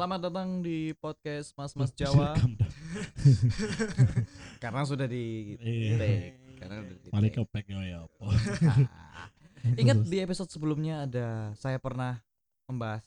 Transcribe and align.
Selamat 0.00 0.32
datang 0.32 0.64
di 0.64 0.96
podcast 0.96 1.52
Mas 1.60 1.76
Mas 1.76 1.92
Jawa 2.00 2.32
karena 4.64 4.80
sudah 4.88 5.04
di 5.04 5.60
Iya. 5.60 6.00
take. 6.00 6.56
Karena 6.56 6.74
udah 6.80 6.96
di 7.20 7.28
ke 7.28 7.40
pack 7.44 7.68
ya 7.68 8.08
apa. 8.08 8.24
Ingat 9.84 10.08
di 10.08 10.24
episode 10.24 10.48
sebelumnya 10.48 11.04
ada 11.04 11.52
saya 11.52 11.76
pernah 11.76 12.16
membahas 12.64 13.04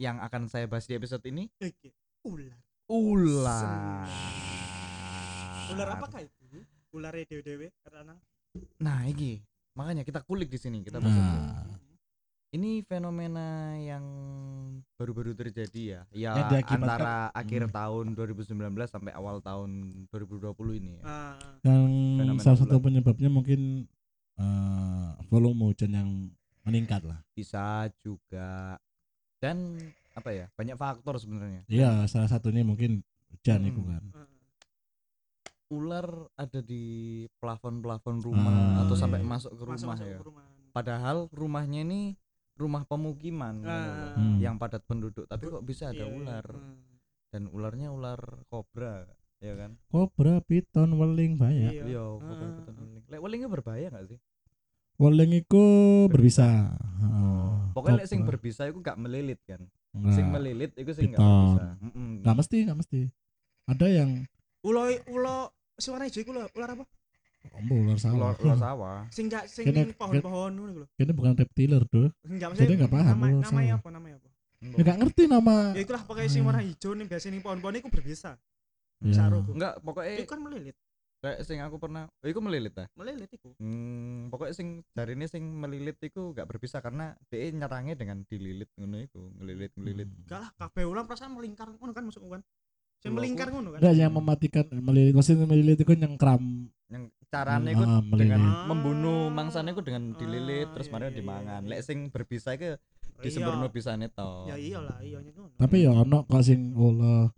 yang 0.00 0.16
akan 0.24 0.48
saya 0.48 0.64
bahas 0.64 0.88
di 0.88 0.96
episode 0.96 1.20
ini. 1.28 1.52
Ular. 2.24 2.56
ular. 2.88 4.08
Ular 5.76 5.88
apakah 5.92 6.24
itu? 6.24 6.64
Ular 6.96 7.12
dewe-dewe 7.20 7.68
karena 7.84 8.16
Nah, 8.80 9.04
ini 9.04 9.44
makanya 9.76 10.08
kita 10.08 10.24
kulik 10.24 10.48
di 10.48 10.56
sini 10.56 10.80
kita 10.80 11.04
bahas. 11.04 11.20
Nah, 11.20 11.77
Ini 12.48 12.80
fenomena 12.82 13.76
yang 13.76 14.00
baru-baru 14.96 15.36
terjadi 15.36 15.82
ya. 15.84 16.00
Ya 16.10 16.32
diakibatkan- 16.48 16.80
antara 16.80 17.14
akhir 17.30 17.68
Hmm. 17.68 17.72
tahun 17.74 18.04
2019 18.14 18.88
sampai 18.88 19.12
awal 19.12 19.36
tahun 19.38 19.68
2020 20.08 20.72
ini 20.74 20.96
ya. 20.96 21.02
Ah, 21.04 21.36
yang 21.60 21.84
Fenomena 22.16 22.40
salah 22.40 22.56
satu 22.58 22.80
penyebabnya 22.80 23.28
mungkin 23.28 23.84
eh, 24.38 25.08
volume 25.26 25.66
hujan 25.66 25.92
yang 25.92 26.08
meningkat 26.62 27.02
lah. 27.02 27.18
bisa 27.32 27.90
juga 27.98 28.78
dan 29.36 29.74
apa 30.12 30.30
ya 30.30 30.46
banyak 30.54 30.74
faktor 30.74 31.16
sebenarnya 31.16 31.66
Iya, 31.66 32.06
salah 32.06 32.28
satunya 32.28 32.62
mungkin 32.62 33.02
hujan 33.28 33.60
Hmm. 33.60 33.68
itu 33.68 33.80
kan. 33.82 34.02
ah. 34.14 34.30
ular 35.68 36.06
ada 36.32 36.60
di 36.60 36.80
plafon-plafon 37.36 38.22
rumah 38.22 38.56
Ah, 38.78 38.86
atau 38.86 38.94
sampai 38.94 39.20
iya. 39.20 39.28
masuk 39.28 39.52
ke 39.52 39.60
rumah 39.60 39.74
Masuk-masuk 39.74 40.06
ya 40.06 40.16
ke 40.16 40.24
rumah. 40.24 40.44
padahal 40.70 41.16
rumahnya 41.28 41.80
ini 41.82 42.14
rumah 42.58 42.82
pemukiman 42.82 43.62
Ah. 43.62 44.12
Hmm. 44.12 44.36
yang 44.36 44.54
padat 44.54 44.82
penduduk 44.82 45.24
tapi 45.24 45.46
kok 45.46 45.62
bisa 45.62 45.88
ada 45.88 46.02
Iya, 46.02 46.04
iya. 46.04 46.16
ular 46.18 46.46
Ah. 46.50 46.76
dan 47.28 47.42
ularnya 47.46 47.88
ular 47.88 48.20
kobra 48.46 49.06
ya 49.38 49.54
kan 49.54 49.78
Kobra, 49.86 50.42
piton, 50.42 50.90
weling 50.92 51.34
banyak. 51.34 51.70
Iya. 51.72 51.82
iya 51.86 52.02
kobra 52.02 52.34
Ah. 52.36 52.52
piton, 52.52 52.74
weling 52.76 53.02
lek 53.06 53.20
welingnya 53.20 53.48
berbahaya 53.48 53.88
gak 53.88 54.06
sih 54.08 54.20
Weling 54.98 55.30
itu 55.32 55.62
berbisa. 56.08 56.74
Heeh. 56.74 57.70
pokoknya 57.70 58.02
lek 58.02 58.10
sing 58.10 58.26
berbisa 58.26 58.66
itu 58.66 58.78
gak 58.80 58.98
melilit 58.98 59.38
kan 59.44 59.62
Nggak. 59.90 60.10
sing 60.12 60.26
melilit 60.28 60.72
itu 60.74 60.90
sing 60.90 61.08
gak 61.08 61.16
Piton. 61.16 61.30
berbisa 61.30 61.64
Mm-mm. 61.80 62.08
Nggak 62.20 62.36
mesti, 62.36 62.56
nggak 62.66 62.78
mesti. 62.78 63.00
Ada 63.64 63.86
yang 63.86 64.10
Ulo 64.58 64.82
ulo 65.06 65.38
suara 65.76 66.02
hijau 66.04 66.20
iku 66.20 66.34
ular 66.34 66.70
apa? 66.74 66.82
Oh, 67.48 67.76
ular 67.76 67.96
sawah. 67.96 68.16
ular, 68.18 68.34
ular 68.36 68.58
sawah 68.58 68.98
Sing 69.16 69.26
gak 69.26 69.44
sing 69.46 69.64
Kene- 69.64 69.92
pohon-pohon 69.92 70.50
ngono 70.52 70.68
iku 70.68 70.80
lho. 70.80 70.86
Ini 70.96 71.12
bukan 71.12 71.32
reptiler 71.34 71.82
tuh. 71.84 72.08
Enggak 72.22 72.48
Jadi 72.54 72.72
nggak 72.76 72.90
paham, 72.90 73.14
Nama, 73.14 73.24
ular 73.24 73.42
namanya 73.42 73.48
sawah. 73.68 73.78
apa? 73.78 73.88
Namanya 73.90 74.14
apa? 74.16 74.28
Ya 74.58 74.82
nggak 74.82 74.98
ngerti 74.98 75.22
nama. 75.24 75.56
Ya 75.70 75.80
itulah 75.80 76.02
pokoknya 76.02 76.28
sing 76.28 76.40
Hmm. 76.40 76.50
warna 76.50 76.62
hijau 76.62 76.90
nih 76.92 77.06
biasa 77.06 77.24
ning 77.28 77.40
pohon-pohon 77.40 77.74
iku 77.76 77.88
berbisa. 77.88 78.30
Ya. 78.98 79.14
Saru. 79.14 79.46
enggak 79.48 79.78
pokoknya 79.78 80.14
Itu 80.16 80.26
kan 80.26 80.40
melilit. 80.40 80.74
kayak 81.18 81.42
sing 81.42 81.58
aku 81.58 81.76
pernah 81.76 82.06
oh, 82.06 82.26
iku 82.26 82.38
melilit 82.38 82.70
ta 82.72 82.86
Melilit 82.92 83.26
iku. 83.28 83.50
Hmm, 83.56 84.26
pokoknya 84.28 84.54
sing 84.54 84.66
dari 84.88 85.12
ini 85.12 85.26
sing 85.26 85.42
melilit 85.52 85.98
iku 86.00 86.30
gak 86.32 86.46
berbisa 86.46 86.78
karena 86.78 87.10
dia 87.24 87.46
nyerangnya 87.48 87.94
dengan 87.94 88.22
dililit 88.24 88.70
ngono 88.72 88.98
iku, 89.00 89.30
ngelilit 89.36 89.70
ngelilit. 89.72 90.06
Hmm. 90.06 90.22
Enggak 90.24 90.40
lah, 90.40 90.50
kabeh 90.56 90.84
ular 90.84 91.04
perasaan 91.04 91.30
melingkar 91.32 91.70
ngono 91.72 91.90
kan 91.90 92.04
masuk 92.04 92.22
kan. 92.24 92.42
Sing 92.98 93.10
melingkar 93.12 93.46
ngono 93.48 93.68
kan. 93.72 93.78
Enggak 93.78 93.94
yang 93.96 94.10
mematikan 94.12 94.66
melilit 94.72 95.10
maksudnya 95.12 95.42
melilit 95.44 95.74
itu 95.76 95.90
yang 95.92 96.14
kram 96.14 96.42
Yang 96.88 97.02
caranya 97.28 97.68
Hmm, 97.68 97.74
iku 97.74 97.84
ah, 97.84 98.00
dengan 98.10 98.40
melilit. 98.40 98.64
membunuh 98.64 99.20
mangsanya 99.28 99.70
iku 99.70 99.82
dengan 99.82 100.02
Ah, 100.06 100.16
dililit 100.16 100.68
terus 100.72 100.86
iya, 100.86 100.92
mari 100.92 101.02
iya, 101.02 101.10
iya, 101.10 101.18
dimangan. 101.18 101.60
iya. 101.60 101.70
Lek 101.70 101.80
sing 101.82 101.98
berbisa 102.08 102.50
iku 102.52 102.70
Oh, 102.70 103.20
disemburno 103.20 103.66
iya. 103.66 103.74
bisane 103.74 104.06
to. 104.08 104.30
Ya 104.46 104.56
iyalah, 104.56 104.98
iya 105.00 105.18
ngono. 105.18 105.52
tapi 105.54 105.76
ya 105.82 105.90
ono 105.92 106.18
kok 106.24 106.40
sing 106.40 106.72
Allah 106.72 107.28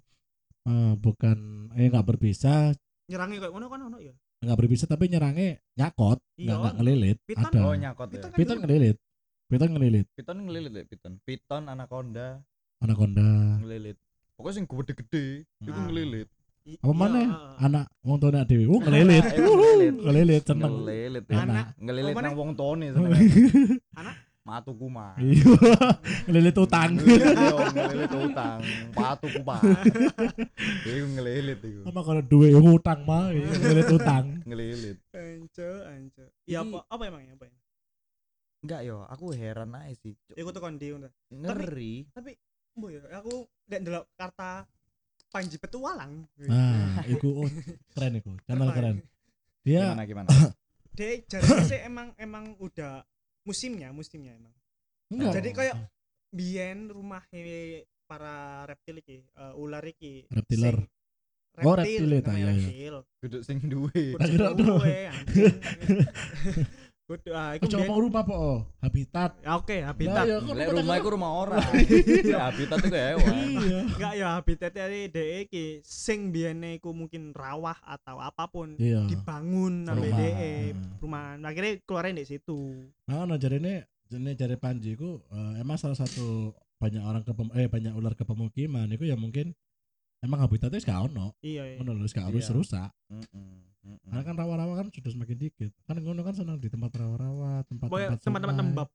eh, 0.63 0.93
bukan 0.95 1.39
eh 1.73 1.89
nggak 1.89 2.07
berbisa 2.07 2.71
nyerangi 3.07 3.37
kayak 3.39 3.51
ngono 3.51 3.67
kan 3.67 3.81
ono 3.83 3.99
ya. 3.99 4.15
nggak 4.41 4.57
berbisa 4.57 4.85
tapi 4.85 5.09
nyerangnya 5.09 5.59
nyakot 5.75 6.21
nggak 6.33 6.39
Iya. 6.39 6.55
nggak 6.55 6.75
ngelilit 6.77 7.19
Piton? 7.25 7.45
ada 7.47 7.61
Oh, 7.61 7.75
nyakot 7.75 8.07
ya. 8.07 8.13
Piton 8.15 8.29
kan 8.29 8.39
piton 8.39 8.53
gitu. 8.53 8.63
ngelilit 8.63 8.97
piton 9.51 9.69
ngelilit 9.69 10.07
Piton 10.15 10.37
ngelilit 10.39 10.71
lek 10.71 10.87
piton. 10.87 11.13
Piton 11.21 11.63
anaconda 11.67 12.27
anaconda 12.79 13.27
ngelilit. 13.59 13.99
Pokoknya 14.33 14.55
sing 14.55 14.65
gede-gede 14.65 15.25
iku 15.59 15.75
Ah. 15.75 15.85
ngelilit. 15.85 16.29
Apa 16.79 16.93
iya, 16.93 16.95
mana 16.95 17.19
heeh. 17.19 17.65
anak 17.67 17.85
wong 18.07 18.17
tuane 18.23 18.41
dewi 18.47 18.65
oh 18.71 18.79
ngelilit 18.79 19.27
ngelilit. 20.05 20.43
seneng 20.47 20.73
Ngelilit. 20.85 21.25
Enak. 21.27 21.43
Anak 21.43 21.67
Ngelilit 21.81 22.15
nang 22.15 22.35
wong 22.39 22.51
tone 22.55 22.87
seneng. 22.95 23.11
Anak? 24.01 24.17
Matu 24.41 24.73
kuma. 24.73 25.15
iya 25.21 25.45
ngelilit 26.27 26.57
utang 26.57 26.97
Iya, 26.97 27.55
ngelilit 27.71 28.15
utang. 28.15 28.59
Patu 28.97 29.27
kuma. 29.37 29.57
Iku 30.89 31.07
ngelilit 31.13 31.61
iku. 31.61 31.81
apa 31.87 32.01
kalau 32.01 32.23
duwe 32.25 32.49
utang 32.57 33.05
mah 33.05 33.31
ngelilit 33.31 33.91
utang 33.93 34.25
Ngelilit. 34.49 34.97
Anco, 35.13 35.71
anco. 35.87 36.25
Ya 36.49 36.65
apa 36.65 36.79
apa 36.89 37.03
emang 37.05 37.23
ya, 37.29 37.37
apa 37.37 37.45
ya? 37.47 37.57
Enggak 38.61 38.81
yo, 38.85 38.97
aku 39.09 39.33
heran 39.33 39.73
aja 39.73 39.93
sih. 39.97 40.13
Iku 40.37 40.53
tuh 40.53 40.61
kondi. 40.61 40.93
Ngeri. 41.33 42.09
Tapi 42.13 42.33
mbo 42.77 42.87
ya 42.89 43.03
aku 43.19 43.45
nek 43.69 43.81
ndelok 43.83 44.05
karta 44.15 44.65
Panji 45.31 45.57
Petualang. 45.63 46.27
nah 46.45 47.01
iku 47.07 47.47
oh, 47.47 47.49
keren 47.95 48.19
iku 48.19 48.35
channel 48.45 48.69
ya? 48.69 48.75
keren 48.75 48.97
dia 49.63 49.83
Gimana 49.87 50.05
gimana? 50.05 50.29
Dek 50.99 51.31
jarane 51.31 51.65
sih 51.65 51.81
emang 51.87 52.11
emang 52.19 52.59
udah 52.59 53.07
musimnya, 53.47 53.95
musimnya 53.95 54.35
emang. 54.35 54.53
enggak 55.11 55.33
Jadi 55.39 55.49
kayak 55.55 55.77
biyen 56.35 56.91
rumah 56.91 57.23
para 58.11 58.67
reptil 58.67 58.99
iki, 58.99 59.23
eh, 59.23 59.55
ular 59.55 59.87
iki. 59.87 60.27
Reptiler. 60.29 60.77
sing- 60.83 60.99
Oh, 61.61 61.75
reptil 61.77 62.09
itu, 62.09 62.25
namanya 62.25 62.39
iya, 62.39 62.51
iya. 62.55 62.63
reptil. 62.63 62.95
Duduk 63.21 63.43
sing 63.43 63.59
duwe. 63.67 64.03
Kudu 64.17 64.47
duwe. 64.55 64.99
Kudu 67.11 67.35
ah 67.35 67.59
iku 67.59 67.67
biyen- 67.67 67.91
ngomong 67.91 67.99
rumah 68.07 68.23
po 68.23 68.35
oh. 68.39 68.59
habitat 68.79 69.35
Ya 69.43 69.59
oke, 69.59 69.77
habitat. 69.83 70.23
Lah, 70.23 70.27
ya, 70.31 70.39
Lek 70.39 70.67
rumah 70.71 70.79
rumah 70.79 70.95
iku 71.03 71.09
rumah 71.11 71.31
orang. 71.43 71.67
Ya 72.31 72.41
habitat 72.47 72.79
itu 72.87 72.95
hewan. 72.95 73.35
iya 73.67 73.79
Enggak 73.83 74.15
ya 74.15 74.29
habitat 74.39 74.71
dari 74.71 75.01
DE 75.11 75.51
iki 75.51 75.67
sing 75.83 76.31
biyene 76.31 76.79
iku 76.79 76.95
mungkin 76.95 77.35
rawah 77.35 77.75
atau 77.83 78.23
apa 78.23 78.47
pun 78.47 78.79
iya 78.79 79.03
dibangun 79.11 79.91
Rumah. 79.91 80.07
DE 80.23 80.55
perumahan. 81.03 81.43
Akhirnya 81.43 81.83
keluarin 81.83 82.15
di 82.15 82.27
situ. 82.31 82.87
Nah, 83.11 83.27
no, 83.27 83.35
ini 83.35 83.83
jadi 84.07 84.31
jari 84.47 84.57
Panji 84.63 84.95
ku 84.95 85.19
eh, 85.35 85.59
emang 85.59 85.83
salah 85.83 85.99
satu 85.99 86.55
banyak 86.79 87.03
orang 87.03 87.23
ke 87.27 87.33
eh 87.59 87.67
banyak 87.67 87.93
ular 87.93 88.15
ke 88.15 88.23
pemukiman 88.23 88.87
itu 88.87 89.11
ya 89.11 89.19
mungkin 89.19 89.53
emang 90.21 90.39
habitatnya 90.41 90.79
gak 90.79 91.01
ono 91.07 91.33
Iya. 91.41 91.63
iya. 91.65 91.77
ngono 91.77 91.91
lho 91.95 92.07
gak 92.07 92.27
harus 92.27 92.45
Iya. 92.45 92.53
rusak 92.53 92.91
Mm-mm, 93.09 93.51
mm-mm. 93.83 93.99
karena 94.05 94.23
kan 94.23 94.35
rawa-rawa 94.37 94.73
kan 94.77 94.87
sudah 94.89 95.11
semakin 95.11 95.37
dikit 95.39 95.73
kan 95.83 95.97
ngono 95.97 96.21
kan 96.21 96.35
senang 96.35 96.57
di 96.57 96.69
tempat 96.69 96.93
rawa-rawa 96.95 97.65
tempat-tempat 97.67 98.55
tembap. 98.55 98.89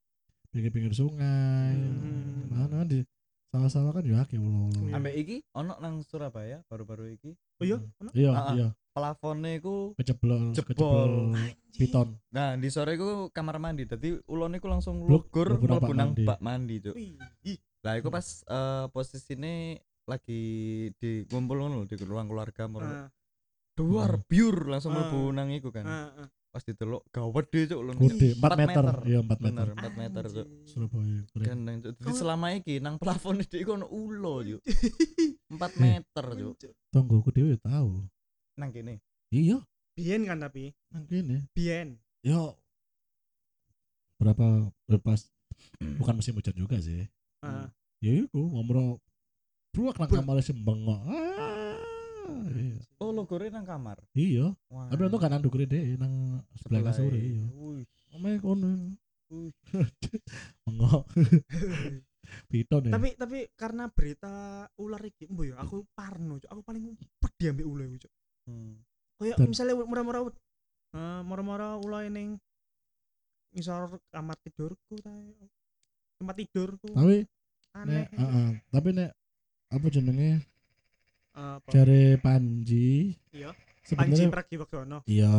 pinggir-pinggir 0.47 0.93
sungai 0.93 1.75
Hmm. 1.75 2.47
nah, 2.47 2.65
nah, 2.65 2.85
di 2.85 3.03
sawah-sawah 3.47 3.91
kan 3.91 4.03
ya 4.03 4.21
akeh 4.21 4.35
ulo 4.35 4.69
ulo 4.69 4.79
Iya. 4.83 4.93
Ambek 4.93 5.13
iki 5.17 5.35
ono 5.51 5.73
nang 5.77 5.99
Surabaya 6.01 6.63
baru-baru 6.65 7.11
iki 7.11 7.31
Oh 7.55 7.63
iya, 7.63 7.79
ono? 7.97 8.09
iya 8.11 8.31
iya 8.53 8.67
plafonnya 8.91 9.51
iku 9.53 9.91
keceblol 9.93 10.51
Jebol. 10.51 10.71
keceblol 10.71 11.13
piton 11.73 12.07
Nah, 12.29 12.55
di 12.55 12.67
sore 12.67 12.95
iku 12.95 13.27
kamar 13.29 13.57
mandi. 13.57 13.83
Dadi 13.83 14.15
ulone 14.25 14.55
iku 14.55 14.67
langsung 14.67 15.01
Blok, 15.01 15.27
lugur 15.27 15.55
mlebu 15.57 15.91
nang 15.91 16.11
mlebu 16.11 16.23
bak 16.25 16.39
mandi. 16.39 16.75
Cuk. 16.79 16.95
Ih, 16.95 17.59
Lah 17.81 17.95
iku 17.95 18.07
pas 18.07 18.23
eh, 18.41 18.85
posisine 18.89 19.83
lagi 20.05 20.41
di 20.95 21.25
ngumpul 21.25 21.57
ngono 21.57 21.83
di 21.83 21.95
ruang 21.99 22.25
keluarga 22.25 22.63
moro. 22.66 22.85
ah, 22.85 23.09
Duar 23.75 24.16
Hmm. 24.16 24.25
biur 24.25 24.57
langsung 24.67 24.93
Ah. 24.93 25.03
mlebu 25.03 25.21
nang 25.31 25.49
iku 25.49 25.67
kan. 25.67 25.83
ah, 25.83 26.09
ah. 26.16 26.28
Pas 26.47 26.63
diteluk 26.63 27.03
gawat 27.09 27.52
deh, 27.52 27.67
Cuk. 27.67 27.84
gede 27.99 28.31
4 28.31 28.40
Empat 28.40 28.52
meter 28.55 28.63
meter. 28.79 28.96
iya 29.03 29.19
4 29.19 29.40
meter 29.41 29.66
Bener, 29.67 29.67
4 29.75 29.93
meter, 29.93 30.23
Cuk. 30.25 30.47
Surabaya. 30.63 31.19
Gandeng, 31.35 31.78
Cuk. 31.81 31.93
Jadi 31.99 32.13
selama 32.16 32.47
iki 32.53 32.75
nang 32.79 32.96
plafon 32.96 33.43
iki 33.43 33.59
iku 33.59 33.75
ono 33.75 33.87
ulo, 33.87 34.40
Cuk. 34.41 34.61
4 35.52 35.72
Eh. 35.73 35.79
meter, 35.99 36.25
Cuk. 36.55 36.55
tonggoku 36.87 37.29
dhewe 37.29 37.55
tahu 37.57 38.07
Nang 38.55 38.72
kene. 38.72 39.03
iya 39.29 39.59
Biyen 39.91 40.23
kan 40.23 40.40
tapi, 40.40 40.72
nang 40.90 41.03
kene 41.05 41.47
biyen. 41.52 41.99
yo 42.22 42.55
berapa 44.16 44.46
lepas 44.87 45.28
bukan 45.99 46.16
musim 46.16 46.31
hujan 46.34 46.52
juga 46.53 46.79
sih 46.79 47.03
Ah. 47.40 47.67
ya 47.99 48.16
iku 48.16 48.41
ngomro 48.41 48.97
bruak 49.75 49.99
nang 49.99 50.07
kamar 50.07 50.39
sembeng 50.39 50.87
kok 50.87 51.01
ah, 51.03 51.75
iya. 52.55 52.79
Oh, 53.03 53.11
logore 53.11 53.51
nang 53.51 53.67
kamar. 53.67 53.99
iya 54.16 54.55
tapi 54.72 55.01
gak 55.03 55.31
nang 55.31 55.43
dukure 55.43 55.67
deh 55.67 55.99
nang 55.99 56.39
sebelah 56.55 56.89
kasur 56.89 57.11
iya 57.11 57.43
omae 58.16 58.39
kono 58.39 58.95
Wih. 59.27 59.51
mengok 60.63 61.03
piton 62.51 62.89
ya 62.89 62.93
tapi 62.95 63.09
tapi 63.17 63.37
karena 63.53 63.89
berita 63.89 64.66
ular 64.81 65.01
iki, 65.05 65.29
mbo 65.29 65.45
ya 65.45 65.61
aku 65.61 65.85
parno, 65.93 66.41
Cuk. 66.41 66.49
Aku 66.49 66.61
paling 66.66 66.97
pedih 67.21 67.53
ambek 67.53 67.67
ular 67.67 67.85
iku, 67.85 67.97
Cuk. 68.07 68.13
Hmm. 68.49 68.73
Kayak 69.21 69.37
misalnya 69.45 69.73
murah-murah 69.78 70.21
eh 70.95 71.21
murah-murah 71.25 71.71
ular 71.81 72.07
ning 72.09 72.37
ngisor 73.55 74.01
kamar 74.11 74.35
tidurku 74.41 74.95
ta. 74.99 75.13
Tempat 76.19 76.35
tidurku. 76.43 76.89
tapi 76.91 77.28
Aneh. 77.75 78.07
nek 78.07 78.07
heeh, 78.16 78.49
tapi 78.71 78.89
nek 78.95 79.11
apa 79.75 79.87
jenenge 79.89 80.39
Apa? 81.31 81.67
jare 81.69 82.16
Panji 82.17 83.19
Iya. 83.29 83.51
Panji 83.85 84.17
sebenarnya 84.17 84.33
Pragiwaksono. 84.33 84.97
iya 85.05 85.35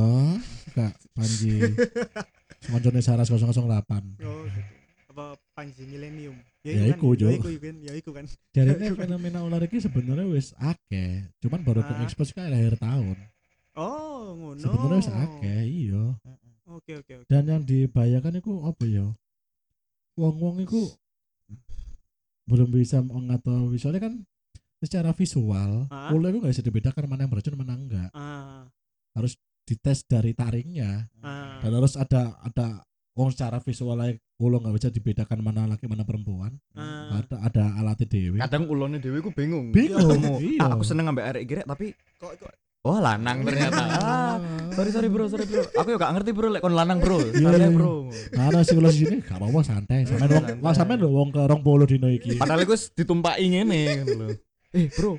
kak 0.70 0.94
Panji 1.10 1.56
Koncone 2.68 3.00
Saras 3.00 3.26
008 3.26 3.32
Oh, 3.32 3.72
gitu. 4.12 4.32
Apa 5.08 5.24
Panji 5.50 5.82
Millennium. 5.84 6.36
Ya 6.60 6.76
kan, 6.76 6.92
iku, 6.92 7.14
Jo. 7.14 7.26
Ya 7.26 7.38
iku 7.38 7.48
kan, 7.54 7.76
ya 7.80 7.92
iku 7.94 8.10
kan. 8.12 8.24
Jarine 8.50 8.86
fenomena 8.98 9.40
ular 9.40 9.62
iki 9.62 9.78
sebenarnya 9.78 10.26
wis 10.26 10.52
akeh 10.54 11.24
cuman 11.38 11.62
baru 11.62 11.80
Ah. 11.80 12.02
expose 12.02 12.30
kan 12.30 12.48
akhir 12.48 12.76
tahun 12.76 13.16
Oh, 13.72 14.34
ngono. 14.34 14.58
sebenarnya 14.58 14.98
wis 14.98 15.10
akeh 15.10 15.60
iya 15.64 16.04
Oke, 16.66 16.92
oke, 16.94 17.12
oke. 17.16 17.26
dan 17.26 17.46
yang 17.46 17.62
dibayangkan 17.62 18.36
itu 18.36 18.52
apa 18.60 18.84
ya 18.84 19.06
wong-wong 20.14 20.60
itu 20.60 20.90
belum 22.46 22.68
bisa 22.70 23.02
mengetahui. 23.02 23.76
Soalnya 23.76 24.08
kan 24.10 24.14
secara 24.78 25.10
visual 25.12 25.90
Ah. 25.90 26.12
ular 26.14 26.30
itu 26.30 26.38
nggak 26.42 26.54
bisa 26.54 26.64
dibedakan 26.64 27.04
mana 27.10 27.26
yang 27.26 27.32
beracun 27.32 27.56
mana 27.58 27.74
enggak. 27.74 28.10
Ah, 28.14 28.68
dites 29.66 30.06
dari 30.06 30.30
taringnya. 30.30 31.10
Ah. 31.20 31.58
dan 31.58 31.72
harus 31.74 31.98
ada 31.98 32.38
ada 32.44 32.86
wong 33.18 33.32
secara 33.34 33.58
visual 33.58 33.96
aja 33.98 34.14
ulo 34.36 34.60
nggak 34.60 34.76
bisa 34.76 34.88
dibedakan 34.92 35.40
mana 35.42 35.66
laki 35.66 35.88
mana 35.90 36.06
perempuan. 36.06 36.54
Ah. 36.76 37.18
ada 37.18 37.36
ada 37.42 37.64
alatnya 37.82 38.06
dewi. 38.06 38.38
Kadang 38.38 38.70
ulone 38.70 39.02
dhewe 39.02 39.18
ku 39.24 39.32
bingung. 39.34 39.72
Bingung, 39.74 40.38
iya. 40.38 40.70
aku 40.70 40.84
seneng 40.86 41.10
ambek 41.10 41.26
arek 41.34 41.44
girek 41.48 41.66
tapi 41.66 41.96
Kok 42.16 42.32
kok 42.40 42.52
oh 42.86 42.98
lanang 43.02 43.42
ternyata. 43.42 43.84
Ah 44.06 44.36
sorry 44.76 44.90
sorry 44.92 45.08
bro 45.08 45.24
sorry 45.26 45.48
bro. 45.48 45.64
Aku 45.72 45.88
ya 45.88 45.96
gak 45.96 46.12
ngerti 46.20 46.30
bro 46.36 46.48
lek 46.52 46.60
kon 46.60 46.76
lanang 46.76 47.00
bro. 47.00 47.16
Iya, 47.16 47.48
iya. 47.56 47.68
bro. 47.72 48.12
Mana 48.36 48.60
sih 48.60 48.76
ulo 48.76 48.92
sini 48.92 49.24
gak 49.24 49.40
apa-apa 49.40 49.60
santai. 49.64 50.04
Sampean 50.04 50.60
wong 50.60 50.74
sampean 50.76 50.98
lho 51.00 51.08
wong 51.10 51.28
ke 51.32 51.42
rong 51.48 51.62
polo 51.64 51.88
dino 51.88 52.12
iki. 52.12 52.36
Padahal 52.36 52.68
wis 52.68 52.92
ditumpaki 52.92 53.44
ngene 53.56 54.04
lho. 54.04 54.28
Eh 54.76 54.86
bro 54.92 55.16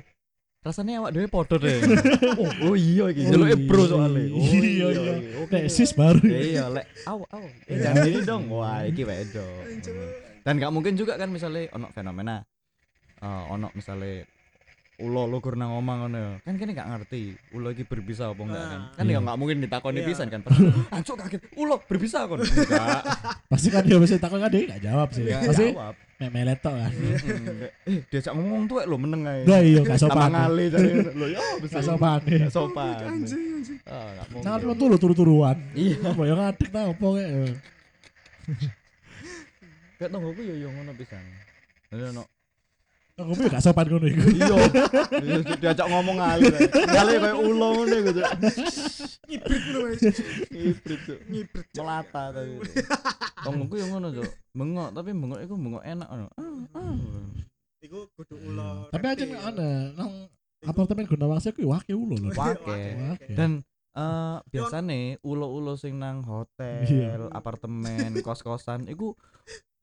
rasanya 0.58 1.00
awak 1.00 1.10
dhewe 1.16 1.26
podo 1.30 1.56
deh. 1.56 1.80
Oh, 2.40 2.50
oh 2.70 2.74
iya 2.78 3.10
iki. 3.10 3.26
Oh 3.26 3.28
njeluke 3.34 3.56
bro 3.66 3.82
iya. 3.82 3.90
soalnya 3.90 4.22
oh 4.30 4.42
Iya, 4.46 4.86
iya. 4.94 5.12
oke 5.42 5.56
Nek 5.58 5.64
sis 5.72 5.90
baru. 5.96 6.22
Iya 6.22 6.64
lek 6.70 6.86
aw 7.08 7.18
aw. 7.26 7.44
Eh 7.66 7.76
jangan 7.82 8.04
gini 8.06 8.20
dong. 8.22 8.42
Wah 8.52 8.86
iki 8.86 9.02
wedok. 9.02 9.62
Dan 10.46 10.54
gak 10.62 10.72
mungkin 10.72 10.94
juga 10.94 11.18
kan 11.18 11.28
misalnya 11.28 11.66
ono 11.74 11.90
fenomena 11.90 12.40
eh 13.18 13.44
ono 13.50 13.74
misalnya 13.74 14.22
ulo 14.98 15.30
lo 15.30 15.38
nang 15.54 15.78
omah 15.78 15.94
ngono 16.02 16.18
ya. 16.18 16.32
kan 16.42 16.58
kene 16.58 16.74
gak 16.74 16.90
ngerti 16.90 17.38
ulo 17.54 17.70
iki 17.70 17.86
berbisa 17.86 18.34
apa 18.34 18.42
enggak 18.42 18.66
kan? 18.66 18.80
Kan 18.98 19.04
Iya. 19.06 19.22
ya 19.22 19.26
gak 19.30 19.38
mungkin 19.38 19.56
ditakoni 19.62 20.02
Iya. 20.02 20.08
pisan 20.10 20.26
kan? 20.26 20.42
Ancuk 20.98 21.14
kaget 21.22 21.42
ulo 21.54 21.78
berbisa 21.86 22.26
kon? 22.26 22.42
Enggak. 22.42 23.02
Pasti 23.46 23.68
kan 23.70 23.86
dia 23.86 23.94
mesti 23.94 24.18
takut 24.18 24.42
kan 24.42 24.50
dia 24.50 24.66
gak 24.74 24.82
jawab 24.82 25.08
sih. 25.14 25.22
Pasti 25.30 25.70
jawab. 25.70 25.94
mek 26.18 26.30
melet 26.34 26.58
tok 26.58 26.74
kan. 26.74 26.90
Eh 27.86 27.98
diajak 28.10 28.34
ngomong 28.34 28.66
tuh 28.66 28.82
lo 28.90 28.98
meneng 28.98 29.22
ae. 29.22 29.46
Lah 29.46 29.62
iya 29.62 29.80
gak 29.86 30.02
sopan. 30.02 30.34
Ngali 30.34 30.64
jadi 30.66 30.90
lo 31.14 31.26
ya 31.38 31.40
bisa 31.62 31.78
gak 31.78 31.86
sopan. 31.86 32.18
Gak 32.26 32.50
sopan. 32.50 32.96
Anjing 33.06 33.44
anjing. 33.62 33.78
ah 33.86 34.08
gak 34.18 34.26
mungkin. 34.34 34.42
sangat 34.42 34.60
turu 34.82 34.96
turu-turuan. 34.98 35.56
Iya. 35.78 36.10
Mbak 36.10 36.26
yang 36.26 36.38
ngadek 36.42 36.68
tau 36.74 36.90
apa 36.90 37.06
kayak 37.14 37.30
gak 40.02 40.08
tau 40.10 40.26
aku 40.26 40.40
ya 40.42 40.54
yo 40.58 40.68
ngono 40.74 40.90
pisan. 40.98 41.22
Ada 41.94 42.10
gak 43.18 43.58
sopan 43.60 43.86
ngono 43.86 44.06
iku. 44.06 44.22
iya 44.30 44.46
Di- 45.42 45.58
diajak 45.58 45.86
ngomong 45.86 46.16
ngali 46.16 46.46
ngali 46.86 47.12
kayak 47.18 47.38
ulo 47.38 47.66
ngono 47.74 47.96
gitu 48.00 48.20
Ngibrit 49.28 49.62
ibrit 50.54 51.00
tuh 51.02 51.18
Ngibrit. 51.26 51.66
Cok. 51.68 51.82
melata 51.82 52.22
tadi 52.32 52.54
tonggoku 53.40 53.74
yang 53.76 53.90
ngono 53.92 54.08
tuh 54.14 54.28
bengok 54.52 54.88
tapi 54.92 55.10
bengok 55.12 55.40
itu 55.40 55.54
bengok 55.54 55.82
enak 55.82 56.08
ngono. 56.08 56.28
Iku 57.78 57.98
kudu 58.12 58.34
ulo. 58.40 58.90
Tapi 58.90 59.04
aja 59.06 59.22
ada 59.44 59.68
nang 59.94 60.26
apartemen 60.60 61.06
Gunawangsa 61.06 61.50
kuwi 61.50 61.66
wake 61.66 61.94
ulo 61.94 62.14
lho. 62.16 62.30
Wake. 62.34 62.78
Dan 63.34 63.62
eh 63.94 64.36
biasane 64.48 65.18
ulo-ulo 65.22 65.74
sing 65.74 65.98
nang 65.98 66.22
hotel, 66.22 66.82
Iya. 66.82 67.30
apartemen, 67.30 68.14
kos-kosan 68.18 68.86
iku 68.86 69.14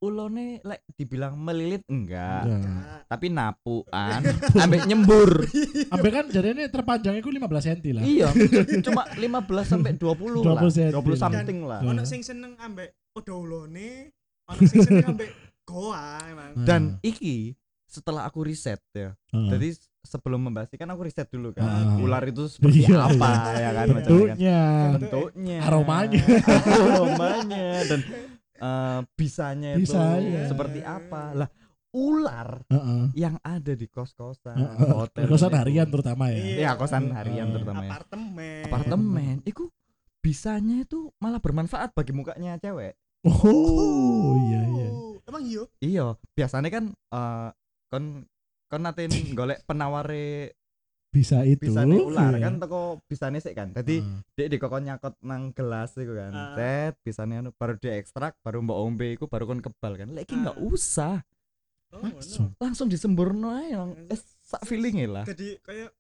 ulone 0.06 0.60
lek 0.60 0.86
dibilang 0.92 1.34
melilit 1.36 1.82
enggak, 1.86 2.46
Enggak. 2.46 3.06
tapi 3.06 3.26
napuan 3.28 4.22
ambek 4.64 4.86
nyembur. 4.86 5.44
Ambil 5.90 6.12
kan 6.12 6.26
jadinya 6.28 6.66
terpanjang 6.66 7.16
itu 7.16 7.28
15 7.28 7.42
cm 7.66 7.80
lah. 7.92 8.04
iya, 8.04 8.28
cuma 8.86 9.04
15 9.10 9.26
sampai 9.66 9.92
20 9.94 10.46
lah. 10.46 10.62
20 10.62 10.72
cm. 10.72 10.92
20 10.96 11.18
something 11.18 11.60
lah. 11.62 11.80
Dan- 11.80 11.90
Ono 11.92 12.04
sing 12.04 12.22
seneng 12.22 12.54
ambek 12.56 12.94
podo 13.10 13.40
ulone, 13.40 14.14
ono 14.46 14.60
sing 14.62 14.80
seneng 14.82 15.06
ambek 15.12 15.30
goa 15.64 16.22
emang. 16.26 16.52
Nah. 16.54 16.64
Dan 16.64 16.82
iki 17.02 17.58
setelah 17.86 18.24
aku 18.24 18.44
riset 18.44 18.78
ya. 18.92 19.14
Heeh. 19.32 19.50
Jadi 19.50 19.70
sebelum 20.06 20.38
membahas 20.40 20.70
ini 20.70 20.78
kan 20.78 20.90
aku 20.92 21.02
riset 21.02 21.26
dulu 21.26 21.50
kan. 21.50 21.66
Ah. 21.66 21.98
Ular 21.98 22.22
itu 22.24 22.46
seperti 22.46 22.86
Iya, 22.86 23.08
apa 23.08 23.32
iya. 23.56 23.58
ya 23.58 23.70
kan 23.72 23.86
macamnya 23.88 23.96
kan. 23.96 24.06
bentuknya 24.06 24.60
bentuknya 24.94 25.58
Aromanya. 25.64 26.24
aromanya 26.86 27.66
dan 27.88 28.00
eh, 28.56 29.00
bisanya 29.14 29.76
itu 29.76 29.92
Bisanya. 29.92 30.48
seperti 30.48 30.80
apa 30.82 31.36
lah 31.36 31.50
ular 31.92 32.60
Heeh. 32.68 33.16
yang 33.16 33.40
ada 33.40 33.72
di 33.72 33.88
kos-kosan 33.88 34.56
Heeh. 34.56 34.92
hotel 34.92 35.32
kosan 35.32 35.52
itu. 35.52 35.60
harian 35.60 35.88
terutama 35.88 36.28
ya. 36.28 36.44
Iya, 36.44 36.70
kosan 36.76 37.08
harian 37.12 37.48
Heeh. 37.48 37.56
terutama 37.56 37.82
ya. 37.82 37.90
Apartemen. 37.92 38.64
apartemen 38.68 39.36
itu 39.44 39.72
bisanya 40.20 40.84
itu 40.84 41.14
malah 41.18 41.40
bermanfaat 41.40 41.94
bagi 41.94 42.12
mukanya 42.12 42.58
cewek 42.58 42.96
Oh, 43.26 44.38
iya 44.46 44.62
iya. 44.70 44.88
Emang 45.26 45.44
iya? 45.44 45.64
iya 45.82 46.06
biasanya 46.34 46.70
kan 46.70 46.86
eh, 46.94 47.50
kon 47.90 48.28
kon 48.68 48.82
natin 48.82 49.10
golek 49.34 49.66
penaware 49.66 50.54
Bisa 51.16 51.38
itu. 51.42 51.66
bisane 51.66 51.96
ular 51.96 52.34
iya. 52.34 52.44
kan 52.44 52.60
teko 52.60 52.82
bisane 53.02 53.40
sik 53.40 53.56
kan 53.56 53.72
dadi 53.72 53.98
Heeh. 53.98 54.20
dia 54.36 54.48
dikokon 54.50 54.84
nyakot 54.84 55.16
nang 55.22 55.50
gelas 55.50 55.96
itu 55.96 56.12
kan 56.12 56.30
Ah. 56.30 56.52
set 56.54 57.00
bisane 57.00 57.34
anu 57.38 57.50
baru 57.52 57.74
diekstrak 57.76 58.36
baru 58.38 58.60
mbok 58.60 58.76
ombe 58.78 59.08
iku 59.10 59.26
baru 59.26 59.48
kon 59.48 59.60
kebal 59.60 59.96
kan 59.96 60.12
lek 60.12 60.26
iki 60.26 60.36
nggak 60.36 60.54
Ah. 60.54 60.66
usah 60.66 61.16
Oh, 61.90 62.04
Langsung. 62.04 62.52
ngono. 62.52 62.60
langsung 62.60 62.88
disemburno 62.88 63.56
ae 63.56 63.72
lang 63.72 63.96
eh, 64.06 64.20
sak 64.42 64.62
feelinge 64.64 65.08
lah 65.08 65.24
Jadi 65.24 65.56
kayak 65.58 65.96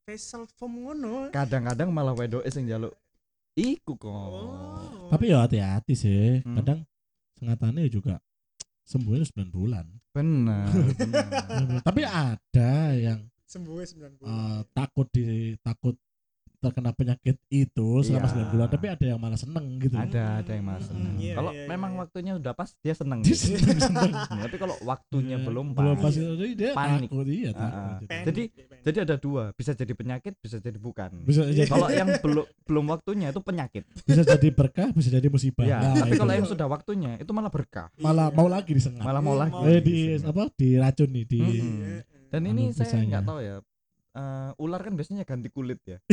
facial 0.00 0.46
foam 0.52 0.78
ngono. 0.78 1.28
kadang-kadang 1.28 1.90
malah 1.90 2.12
wedoke 2.12 2.46
sing 2.46 2.64
njaluk 2.64 2.94
iku 3.52 3.94
kok 3.94 4.08
Oh. 4.08 5.10
Tapi 5.10 5.28
ya 5.28 5.42
hati-hati 5.42 5.92
sih. 5.92 6.40
Hmm. 6.40 6.56
Kadang 6.56 6.78
sengatannya 7.34 7.84
juga 7.86 8.22
sembuhnya 8.82 9.26
9 9.26 9.50
bulan. 9.50 9.84
benar 10.10 10.68
benar. 10.94 11.26
Tapi 11.86 12.00
ada 12.02 12.72
yang 12.94 13.20
sembuh 13.52 13.74
9 13.76 14.16
bulan. 14.16 14.30
eh, 14.30 14.60
takut 14.70 15.06
di 15.08 15.24
takut 15.58 15.94
terkena 16.60 16.94
penyakit 16.94 17.42
itu 17.50 17.88
selama 18.00 18.22
Iya. 18.24 18.34
9 18.38 18.52
bulan 18.54 18.66
tapi 18.68 18.86
ada 18.86 19.02
yang 19.04 19.18
malah 19.18 19.34
seneng 19.34 19.82
gitu 19.82 19.98
ada 19.98 20.38
ada 20.38 20.52
yang 20.52 20.62
malah 20.62 20.78
Hmm, 20.78 20.90
seneng 20.94 21.14
iya, 21.18 21.34
kalau 21.34 21.50
iya, 21.50 21.66
memang 21.66 21.90
iya. 21.90 21.98
waktunya 21.98 22.32
udah 22.32 22.52
pas 22.54 22.70
dia 22.76 22.94
seneng 22.94 23.18
Dia 23.20 23.34
seneng 23.34 23.78
seneng 23.82 24.12
tapi 24.46 24.56
kalau 24.56 24.76
waktunya 24.80 25.36
Iya, 25.36 25.42
belum 25.42 25.66
belum 25.74 25.94
pas 25.96 26.06
pas 26.06 26.14
itu 26.14 26.32
jadi 26.32 26.52
dia 26.54 26.70
Panik. 26.72 27.10
takut 27.10 27.26
iya 27.26 27.50
takut 27.50 27.82
gitu. 27.82 28.06
Pen- 28.06 28.24
Jadi- 28.24 28.48
pen. 28.54 28.78
jadi 28.80 28.98
ada 29.02 29.14
dua 29.18 29.42
bisa 29.52 29.70
jadi 29.74 29.90
penyakit 29.92 30.32
bisa 30.38 30.56
jadi 30.56 30.78
bukan 30.78 31.10
bisa 31.26 31.40
jadi 31.44 31.66
kalau 31.66 31.88
yang 31.90 32.08
belum 32.16 32.46
belum 32.62 32.84
waktunya 32.88 33.26
itu 33.28 33.40
penyakit 33.42 33.82
bisa 33.98 34.22
jadi 34.22 34.48
berkah 34.52 34.88
bisa 34.92 35.10
jadi 35.10 35.26
musibah 35.26 35.66
ya 35.66 35.82
Nah, 35.82 35.98
tapi 35.98 36.14
itu. 36.14 36.20
kalau 36.22 36.32
yang 36.32 36.46
sudah 36.46 36.66
waktunya 36.68 37.18
itu 37.18 37.30
malah 37.32 37.50
berkah 37.50 37.90
malah 37.98 38.30
Iya. 38.30 38.38
mau 38.38 38.46
lagi 38.46 38.70
disengat 38.70 39.02
malah 39.02 39.18
mau 39.18 39.34
Iya, 39.34 39.42
lagi 39.42 39.58
eh 39.66 39.80
di 39.82 39.96
apa 40.16 40.42
diracun 40.48 41.10
nih 41.10 41.24
di 41.26 41.40
Mm-mm. 41.42 42.11
Dan 42.32 42.40
Anu 42.42 42.50
ini 42.50 42.64
saya 42.72 42.88
bisanya. 42.88 43.06
nggak 43.12 43.24
tahu 43.24 43.38
ya 43.38 43.54
eh, 44.12 44.50
ular 44.56 44.80
kan 44.80 44.92
biasanya 44.92 45.22
ganti 45.22 45.48
kulit 45.48 45.80
ya? 45.84 45.98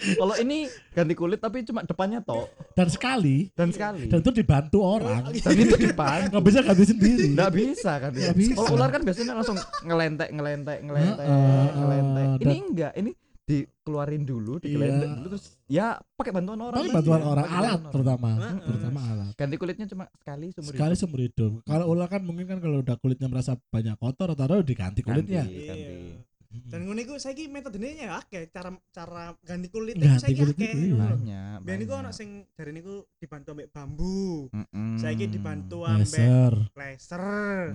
Kalau 0.00 0.32
ini 0.34 0.64
ganti 0.96 1.12
kulit 1.12 1.36
tapi 1.38 1.60
cuma 1.60 1.84
depannya 1.84 2.24
tok 2.24 2.48
dan 2.72 2.88
sekali. 2.88 3.52
Dan 3.52 3.68
sekali. 3.68 4.08
Dan 4.08 4.24
itu 4.24 4.32
dibantu 4.32 4.80
orang. 4.80 5.28
Dan 5.44 5.56
itu 5.58 5.76
dibantu. 5.76 6.32
Nggak 6.32 6.44
bisa 6.48 6.58
ganti 6.64 6.84
sendiri. 6.88 7.26
Nggak 7.36 7.52
bisa 7.52 7.92
kan 8.00 8.10
bisa. 8.14 8.54
kalau 8.56 8.70
ular 8.80 8.88
kan 8.88 9.02
biasanya 9.04 9.32
langsung 9.36 9.58
ngelentek 9.84 10.32
ngelentek 10.32 10.78
ngelentek 10.80 11.26
Heeh, 11.28 11.68
ngelentek. 11.76 12.24
heeh, 12.24 12.44
ini 12.48 12.56
enggak 12.64 12.92
ini 12.96 13.10
dikeluarin 13.50 14.22
dulu 14.22 14.54
digelentek 14.56 15.02
Iya. 15.02 15.16
dulu 15.16 15.26
terus 15.28 15.44
ya 15.66 15.86
pakai 16.12 16.30
bantuan 16.30 16.60
orang 16.60 16.78
pakai 16.78 16.94
bantuan 16.94 17.18
Iya, 17.18 17.26
orang 17.26 17.44
pakai 17.44 17.58
alat 17.58 17.70
bantuan 17.72 17.90
terutama 17.90 18.28
Heeh. 18.30 18.58
terutama 18.62 19.00
alat 19.04 19.32
ganti 19.34 19.56
kulitnya 19.56 19.86
cuma 19.86 20.04
sekali 20.14 20.46
seumur 20.48 20.70
sekali 20.70 20.88
hidup. 20.88 21.00
seumur 21.00 21.20
hidup 21.20 21.52
kalau 21.64 21.84
ular 21.88 22.06
kan 22.06 22.22
mungkin 22.22 22.46
kan 22.46 22.58
kalau 22.58 22.78
udah 22.78 22.96
kulitnya 22.96 23.26
merasa 23.26 23.52
banyak 23.66 23.96
kotor 23.96 24.28
atau 24.30 24.62
diganti 24.62 25.00
kulitnya 25.00 25.42
Ganti, 25.42 25.66
ganti. 25.66 25.94
Iya. 26.00 26.28
Dan 26.50 26.82
ngono 26.82 26.98
iku 26.98 27.14
saiki 27.14 27.46
metodenya 27.46 27.90
ya 27.96 28.18
akeh 28.18 28.50
cara 28.50 28.74
cara 28.90 29.38
ganti 29.40 29.70
kulit 29.70 29.94
Ganti 29.94 30.18
saiki 30.20 30.34
kulit 30.36 30.56
akeh. 30.56 30.66
itu, 30.66 30.86
iya. 30.88 30.98
banyak 30.98 31.58
Biyen 31.62 31.78
iku 31.80 31.92
banyak. 31.92 32.02
ono 32.02 32.10
sing 32.10 32.28
dari 32.50 32.70
niku 32.72 33.06
dibantu 33.14 33.48
ambek 33.52 33.70
bambu. 33.70 34.50
Mm-mm. 34.50 34.98
Saiki 34.98 35.30
dibantu 35.30 35.86
ambek 35.86 36.10
laser 36.10 36.52
laser. 36.74 37.22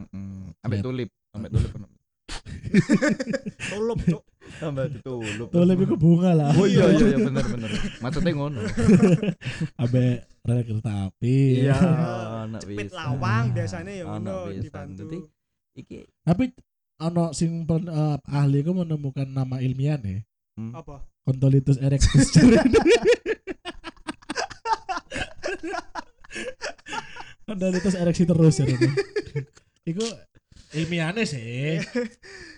Mm-mm. 0.03 0.59
ambek 0.59 0.75
Lihat. 0.75 0.85
tulip 0.85 1.09
ambek 1.31 1.49
tulip 1.49 1.71
Tolop, 3.71 3.99
Cuk. 4.05 4.23
ambek 4.61 4.87
ditulip 4.93 5.49
tulip 5.49 5.77
itu 5.83 5.95
bunga 5.97 6.31
lah 6.37 6.53
oh 6.53 6.69
iya 6.69 6.85
iya 6.93 7.05
iya 7.11 7.17
bener 7.17 7.43
bener 7.43 7.69
maksudnya 8.05 8.31
ngono 8.37 8.61
abe 9.75 10.23
rel 10.45 10.59
kereta 10.63 11.09
api 11.09 11.65
iya 11.65 11.75
anak 12.45 12.61
Cepit 12.63 12.87
bisa 12.87 12.95
lawang 12.95 13.45
biasanya 13.51 13.91
ya 13.91 14.03
Ono 14.05 14.21
ngono 14.21 14.53
dibantu. 14.53 15.01
Jadi, 15.01 15.17
iki 15.75 15.99
tapi 16.21 16.53
ono 17.01 17.33
sing 17.33 17.65
pen, 17.65 17.89
eh, 17.89 18.17
ahli 18.31 18.63
ku 18.63 18.71
menemukan 18.71 19.27
nama 19.27 19.59
ilmiah 19.59 19.97
nih 19.99 20.23
Hmm. 20.55 20.71
Apa? 20.71 21.03
Contolitus 21.27 21.75
erectus. 21.83 22.31
Contolitus 27.45 27.95
ereksi 27.95 28.23
terus 28.23 28.55
ya. 28.63 28.65
Iku 29.85 30.05
ilmiahnya 30.71 31.23
sih. 31.23 31.77
Eh, 31.77 31.83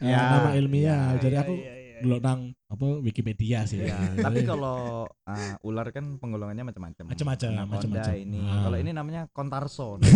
Ya, 0.14 0.40
nama 0.40 0.54
ilmiah. 0.54 1.18
ya, 1.18 1.20
Jadi 1.20 1.36
Iya, 1.36 1.44
aku 1.44 1.54
iya, 1.58 1.74
iya. 1.74 2.00
belum 2.00 2.20
nang 2.22 2.42
apa 2.68 2.86
Wikipedia 3.02 3.66
sih. 3.66 3.82
Ya, 3.82 3.98
tapi 4.26 4.46
kalau 4.46 5.10
ah, 5.26 5.56
ular 5.66 5.90
kan 5.90 6.16
penggolongannya 6.16 6.64
macam-macam. 6.64 7.10
Macam-macam, 7.10 7.50
Anaconda 7.52 7.74
macam-macam. 7.76 8.14
ini. 8.16 8.40
Ah. 8.40 8.62
Kalau 8.64 8.78
ini 8.78 8.92
namanya 8.94 9.22
kontarson. 9.34 10.00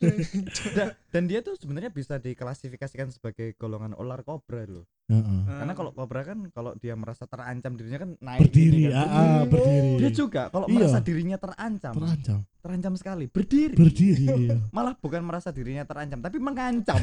dan, 0.76 0.86
dan 1.08 1.22
dia 1.24 1.40
tuh 1.40 1.54
sebenarnya 1.54 1.88
bisa 1.88 2.16
diklasifikasikan 2.16 3.08
sebagai 3.08 3.54
golongan 3.54 3.94
ular 3.94 4.20
kobra 4.20 4.64
loh. 4.64 4.84
Heeh. 5.06 5.40
Karena 5.46 5.72
kalau 5.72 5.90
kobra 5.90 6.22
kan 6.22 6.50
kalau 6.50 6.74
dia 6.74 6.92
merasa 6.92 7.24
terancam 7.24 7.74
dirinya 7.74 8.02
kan 8.02 8.10
naik 8.18 8.40
berdiri, 8.42 8.80
ini 8.82 8.90
kan. 8.90 9.06
ah, 9.06 9.14
ah, 9.14 9.42
berdiri. 9.44 9.90
Dia 9.98 10.10
juga 10.10 10.42
kalau 10.48 10.66
Iya. 10.66 10.74
merasa 10.76 10.98
dirinya 10.98 11.38
terancam, 11.38 11.94
Terancam. 11.94 12.38
terancam 12.58 12.92
sekali, 12.98 13.24
berdiri. 13.30 13.74
Berdiri. 13.78 14.26
iya. 14.50 14.56
Malah 14.74 14.98
bukan 14.98 15.22
merasa 15.22 15.54
dirinya 15.54 15.86
terancam, 15.86 16.18
tapi 16.18 16.42
mengancam. 16.42 16.98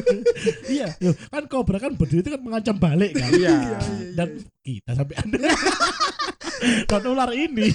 iya, 0.76 0.92
Yo, 1.00 1.16
kan 1.28 1.48
kobra 1.48 1.80
kan 1.80 1.96
berdiri 1.96 2.20
itu 2.20 2.30
kan 2.30 2.42
mengancam 2.44 2.76
balik 2.76 3.16
kan. 3.16 3.30
Iya. 3.32 3.56
Dan 4.12 4.28
kita 4.60 4.92
sampai 4.92 5.16
anda 5.16 5.38
dan 6.60 7.02
ular 7.08 7.32
ini, 7.32 7.72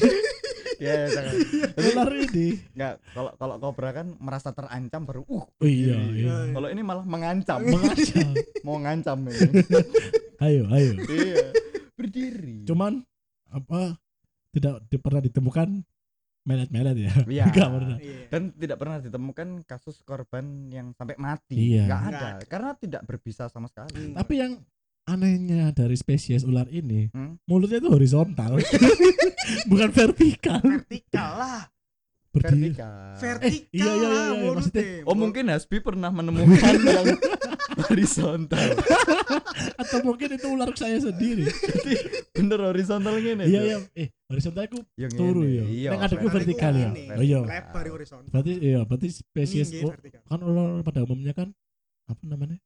Ya, 0.78 1.08
jangan. 1.08 1.34
Ular 1.76 2.12
ini. 2.26 2.48
enggak 2.72 2.94
kalau 3.12 3.32
kalau 3.36 3.56
kobra 3.58 3.90
kan 3.92 4.08
merasa 4.18 4.52
terancam 4.52 5.02
baru 5.04 5.22
uh. 5.26 5.46
Oh 5.46 5.64
iya, 5.64 5.96
berdiri. 5.96 6.22
iya. 6.22 6.38
Kalau 6.52 6.68
ini 6.68 6.82
malah 6.82 7.04
mengancam. 7.04 7.60
Mengancam. 7.62 8.30
Mau 8.66 8.78
ngancam 8.78 9.18
ini. 9.26 9.40
Ayo, 10.46 10.68
ayo. 10.68 10.92
iya. 11.08 11.46
Berdiri. 11.94 12.66
Cuman 12.66 13.00
apa 13.48 13.96
tidak 14.52 14.84
di- 14.86 15.00
pernah 15.00 15.22
ditemukan 15.22 15.70
melet-melet 16.44 16.98
ya. 17.02 17.14
Iya. 17.26 17.44
Enggak 17.48 17.70
pernah. 17.72 17.98
Iya. 17.98 18.20
dan 18.28 18.42
tidak 18.54 18.78
pernah 18.78 18.98
ditemukan 19.00 19.48
kasus 19.64 19.98
korban 20.02 20.46
yang 20.70 20.92
sampai 20.92 21.16
mati. 21.16 21.56
Iya. 21.56 21.88
Nggak 21.88 22.02
Nggak 22.02 22.14
ada 22.14 22.28
ada. 22.36 22.46
karena 22.46 22.72
tidak 22.76 23.02
berbisa 23.04 23.48
sama 23.48 23.66
sekali. 23.66 23.96
Hmm. 23.96 24.14
Tapi 24.14 24.34
yang 24.38 24.52
anehnya 25.06 25.70
dari 25.70 25.94
spesies 25.94 26.42
ular 26.42 26.66
ini, 26.68 27.10
Hmm? 27.10 27.38
mulutnya 27.46 27.78
itu 27.78 27.90
horizontal. 27.90 28.58
Bukan 29.70 29.90
vertikal. 29.90 30.60
Vertikal 30.60 31.30
lah. 31.36 31.64
Berdiri. 32.30 32.76
Vertikal. 32.76 33.16
Vertikal 33.16 33.70
iya, 33.72 33.86
iya, 33.86 33.94
iya, 33.96 34.08
lah 34.12 34.26
iya, 34.28 34.34
mulutnya. 34.44 34.84
Oh 35.08 35.16
mungkin 35.16 35.48
Hasbi 35.48 35.80
pernah 35.80 36.12
menemukan 36.12 36.76
yang 36.84 37.08
horizontal. 37.80 38.76
Atau 39.82 40.04
mungkin 40.04 40.36
itu 40.36 40.48
ular 40.50 40.68
saya 40.76 41.00
sendiri. 41.00 41.48
Jadi 41.48 41.94
bener 42.36 42.60
horizontal 42.66 43.16
gini. 43.18 43.48
Iya, 43.48 43.62
iya. 43.64 43.78
Eh, 43.96 44.08
horizontal 44.28 44.68
itu 44.68 44.84
Yang 45.00 45.12
turu 45.16 45.48
ini. 45.48 45.56
ya. 45.56 45.64
Iya. 45.64 45.90
Yang 45.96 46.02
adekku 46.04 46.20
Karena 46.20 46.36
vertikal 46.36 46.74
ya. 46.76 46.88
ini, 46.92 47.04
Oh 47.08 47.24
iya. 47.24 47.40
Lebar 47.40 47.86
horizontal. 47.88 48.30
Berarti 48.36 48.52
iya, 48.60 48.80
berarti 48.84 49.08
spesies 49.16 49.70
oh, 49.80 49.94
kan 50.28 50.40
ular 50.44 50.84
pada 50.84 51.00
umumnya 51.08 51.32
kan 51.32 51.48
apa 52.06 52.24
namanya? 52.28 52.60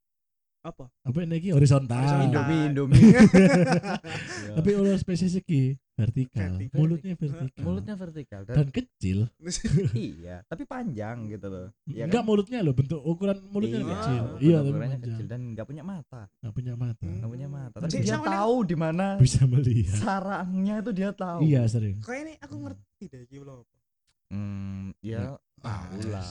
Apa? 0.60 0.92
Apa 0.92 1.18
ini 1.24 1.40
horizontal. 1.50 2.04
Horizontal. 2.04 2.28
Indomie, 2.28 2.60
Indomie. 2.68 3.00
Iya. 3.00 3.22
Tapi 4.60 4.70
ular 4.76 5.00
spesies 5.00 5.32
iki 5.34 5.80
vertikal. 5.94 6.52
Vertikal. 6.52 6.76
Mulutnya 6.76 7.14
vertikal. 7.16 7.64
mulutnya 7.64 7.96
vertikal 7.96 8.42
dan, 8.44 8.56
dan 8.58 8.68
kecil. 8.70 9.18
iya, 9.96 10.44
tapi 10.46 10.64
panjang 10.64 11.28
gitu 11.28 11.48
loh. 11.48 11.68
Iya 11.86 12.08
Enggak 12.08 12.24
kan? 12.24 12.28
mulutnya 12.28 12.60
loh, 12.60 12.76
bentuk 12.76 13.00
ukuran 13.00 13.40
mulutnya 13.46 13.80
Iya, 13.80 13.88
kecil. 13.90 14.24
Iya, 14.38 14.58
tapi 14.58 14.68
ukurannya 14.68 14.90
panjang. 14.92 15.08
kecil 15.08 15.26
dan 15.28 15.42
nggak 15.50 15.66
punya 15.66 15.84
mata. 15.84 16.22
Nggak 16.38 16.54
punya 16.54 16.74
mata. 16.76 17.04
Hmm. 17.04 17.16
Nggak 17.16 17.32
punya 17.32 17.48
mata. 17.48 17.78
Tapi 17.80 17.96
dia 18.00 18.18
tahu 18.20 18.56
di 18.64 18.76
mana 18.76 19.06
Bisa 19.18 19.42
melihat. 19.46 19.96
sarangnya 19.98 20.76
itu 20.78 20.92
dia 20.92 21.10
tahu. 21.12 21.40
Iya, 21.42 21.62
sering. 21.66 21.96
Kayak 22.04 22.22
ini 22.22 22.34
aku 22.38 22.56
ngerti 22.60 23.04
deh 23.08 23.22
iki 23.24 23.38
lho. 23.40 23.64
Hmm, 24.30 24.94
ya 25.02 25.34
Ah, 25.34 25.38
tahu 25.60 26.00
lah, 26.08 26.28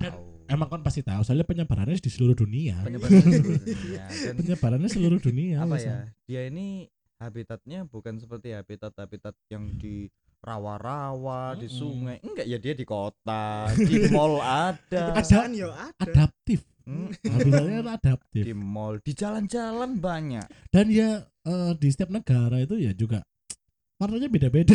tahu. 0.00 0.20
Emang 0.48 0.68
kan 0.68 0.80
pasti 0.82 1.00
tahu, 1.00 1.20
soalnya 1.22 1.46
penyebarannya 1.46 1.96
di 1.96 2.10
seluruh 2.10 2.34
dunia. 2.34 2.76
penyebaran 2.82 3.20
seluruh 3.22 3.62
dunia 3.62 4.04
dan 4.26 4.34
Penyebarannya 4.36 4.90
seluruh 4.90 5.20
dunia. 5.20 5.56
apa 5.60 5.76
ya? 5.76 5.96
Dia 6.26 6.40
ini 6.48 6.88
habitatnya 7.16 7.86
bukan 7.86 8.18
seperti 8.18 8.50
habitat-habitat 8.52 9.32
yang 9.48 9.70
di 9.78 10.10
rawa-rawa, 10.42 11.54
di 11.54 11.70
Mm-mm. 11.70 11.78
sungai. 11.78 12.16
Enggak 12.20 12.46
ya 12.46 12.58
dia 12.58 12.74
di 12.74 12.84
kota, 12.84 13.70
di 13.88 13.96
mall 14.10 14.38
ada. 14.38 15.02
Pedesaan 15.14 15.50
ya 15.54 15.70
ada. 15.70 16.02
Adaptif. 16.02 16.60
Mm, 16.82 17.14
Habitatnya 17.14 17.78
adaptif. 17.94 18.42
di 18.42 18.54
mall, 18.58 18.98
di 19.06 19.12
jalan-jalan 19.14 20.02
banyak. 20.02 20.42
Dan 20.68 20.90
ya 20.90 21.22
eh, 21.46 21.72
di 21.78 21.88
setiap 21.88 22.10
negara 22.10 22.58
itu 22.58 22.74
ya 22.74 22.90
juga 22.90 23.22
warnanya 24.02 24.26
beda-beda. 24.26 24.74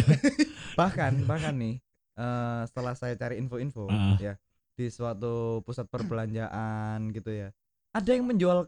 Bahkan 0.80 1.28
bahkan 1.28 1.60
nih 1.60 1.84
eh, 2.18 2.62
setelah 2.66 2.94
saya 2.94 3.14
cari 3.14 3.38
info-info 3.38 3.86
Ah. 3.88 4.18
ya 4.18 4.34
di 4.74 4.90
suatu 4.90 5.62
pusat 5.62 5.86
perbelanjaan 5.88 7.10
gitu 7.10 7.30
ya. 7.32 7.50
Ada 7.92 8.14
yang 8.14 8.26
menjual 8.26 8.68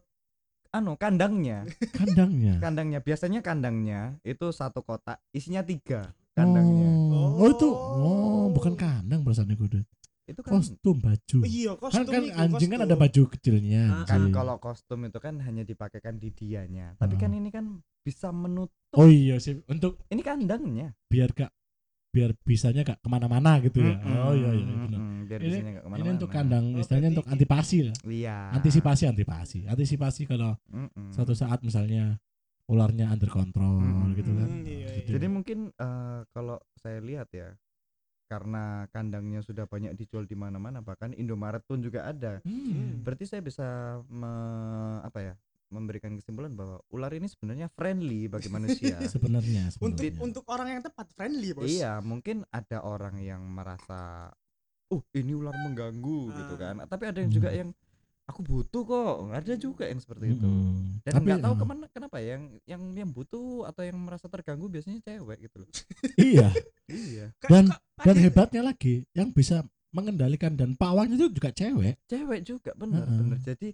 anu 0.69 0.93
kandangnya. 0.95 1.65
Kandangnya. 1.97 2.57
Kandangnya 2.59 2.99
biasanya 2.99 3.41
kandangnya 3.41 4.17
itu 4.23 4.49
satu 4.49 4.81
kotak 4.81 5.17
isinya 5.31 5.61
tiga 5.61 6.13
kandangnya. 6.31 6.89
Oh, 7.11 7.41
oh 7.41 7.47
itu 7.47 7.67
oh 7.67 8.45
bukan 8.49 8.73
kandang 8.73 9.21
perasaan 9.21 9.49
itu 9.49 9.65
deh. 9.67 9.85
Itu 10.23 10.39
kan 10.39 10.51
Kostum 10.55 10.97
baju. 10.99 11.37
Iya, 11.41 11.73
Kan 11.73 11.81
kostum 11.83 12.05
kan 12.07 12.21
iku, 12.23 12.37
anjing 12.37 12.69
kan 12.69 12.77
kostum. 12.77 12.87
ada 12.87 12.95
baju 12.95 13.21
kecilnya. 13.27 13.83
Ah, 13.91 14.05
kan 14.05 14.17
anjing. 14.21 14.31
kalau 14.31 14.55
kostum 14.57 14.99
itu 15.03 15.17
kan 15.17 15.33
hanya 15.41 15.63
dipakaikan 15.63 16.15
di 16.15 16.29
dianya. 16.29 16.93
Tapi 16.95 17.17
Ah. 17.17 17.19
kan 17.19 17.31
ini 17.33 17.49
kan 17.49 17.65
bisa 17.99 18.29
menutup. 18.29 18.93
Oh 18.93 19.05
iya 19.05 19.37
sih 19.37 19.57
untuk 19.65 19.97
Ini 20.07 20.21
kandangnya. 20.21 20.93
biar 21.05 21.33
gak 21.33 21.49
biar 22.09 22.33
bisanya 22.41 22.81
gak 22.81 22.99
ke 22.99 23.07
mana-mana 23.07 23.61
gitu 23.61 23.85
ya. 23.85 23.93
Mm-mm, 23.93 24.17
Oh 24.19 24.33
iya 24.33 24.49
iya 24.51 24.65
benar. 24.65 24.97
mm-mm, 24.97 25.17
Biar 25.29 25.39
Ini- 25.39 25.47
bisanya 25.53 25.71
nggak 25.77 25.85
Ini 25.93 26.09
untuk 26.09 26.29
kandang 26.29 26.65
Oh, 26.73 26.81
istilahnya 26.81 27.09
untuk 27.13 27.27
antipasi 27.29 27.77
lah. 27.85 27.95
Iya. 28.03 28.37
Antisipasi 28.57 29.03
antisipasi. 29.05 29.59
Antisipasi 29.69 30.21
kalau 30.25 30.51
Mm-mm. 30.73 31.13
suatu 31.13 31.37
saat 31.37 31.61
misalnya 31.61 32.17
ularnya 32.65 33.09
under 33.09 33.29
control 33.29 33.77
Mm-mm. 33.77 34.17
gitu 34.17 34.31
kan. 34.33 34.47
Hmm, 34.47 34.65
iya, 34.65 34.77
iya. 34.89 34.97
Gitu. 35.01 35.09
Jadi 35.13 35.25
mungkin 35.29 35.59
eh, 35.69 36.19
kalau 36.33 36.57
saya 36.75 36.97
lihat 36.99 37.29
ya 37.29 37.53
karena 38.25 38.85
kandangnya 38.89 39.41
sudah 39.41 39.65
banyak 39.65 39.97
dijual 39.97 40.25
di 40.25 40.37
mana-mana 40.37 40.81
bahkan 40.81 41.13
Indomaret 41.13 41.61
pun 41.65 41.81
juga 41.81 42.05
ada. 42.05 42.41
Hmm. 42.41 43.01
Berarti 43.01 43.25
saya 43.25 43.41
bisa 43.41 43.65
me- 44.05 45.01
apa 45.01 45.19
ya? 45.21 45.33
Memberikan 45.69 46.11
kesimpulan 46.11 46.51
bahwa 46.51 46.81
ular 46.89 47.09
ini 47.11 47.25
sebenarnya 47.25 47.69
friendly 47.69 48.25
bagi 48.25 48.47
manusia. 48.47 48.97
Sebenarnya 49.07 49.69
Untuk 49.77 50.01
sebenarnya. 50.01 50.19
untuk 50.19 50.43
orang 50.45 50.67
yang 50.69 50.81
tepat 50.81 51.07
friendly, 51.13 51.53
Bos. 51.53 51.65
iya, 51.65 51.97
mungkin 51.99 52.41
ada 52.49 52.81
orang 52.81 53.17
yang 53.17 53.45
merasa 53.45 54.33
uh 54.87 55.03
ini 55.13 55.31
ular 55.31 55.53
mengganggu 55.55 56.19
gitu 56.35 56.53
Ah. 56.55 56.59
kan. 56.59 56.75
Tapi 56.83 57.03
ada 57.05 57.19
yang 57.19 57.29
juga 57.29 57.49
Hmm. 57.49 57.57
yang 57.57 57.69
aku 58.25 58.41
butuh 58.41 58.81
kok. 58.83 59.13
Ada 59.31 59.53
juga 59.55 59.85
yang 59.85 59.97
seperti 59.97 60.33
itu. 60.33 60.45
Mm-mm. 60.45 61.01
Dan 61.01 61.11
Tapi 61.11 61.25
nggak 61.27 61.41
tahu 61.43 61.53
eh, 61.53 61.57
ke 61.57 61.65
mana 61.65 61.85
kenapa 61.87 62.15
ya, 62.17 62.27
yang 62.33 62.43
yang 62.65 62.81
yang 62.95 63.09
butuh 63.09 63.65
atau 63.65 63.81
yang 63.81 63.97
merasa 63.97 64.25
terganggu 64.25 64.65
biasanya 64.67 64.99
cewek 64.99 65.37
gitu 65.43 65.61
loh. 65.61 65.69
iya. 66.19 66.49
iya. 66.85 67.25
Dan- 67.41 67.69
kok 67.69 68.05
Dan 68.05 68.15
hebatnya 68.17 68.61
lagi 68.63 69.05
yang 69.11 69.29
bisa 69.29 69.61
mengendalikan 69.89 70.53
dan 70.53 70.73
pawangnya 70.73 71.17
itu 71.17 71.29
juga 71.31 71.49
cewek. 71.49 71.97
cewek 72.05 72.41
juga 72.43 72.71
bener 72.73 73.01
Heeh. 73.01 73.17
bener 73.19 73.37
jadi 73.43 73.69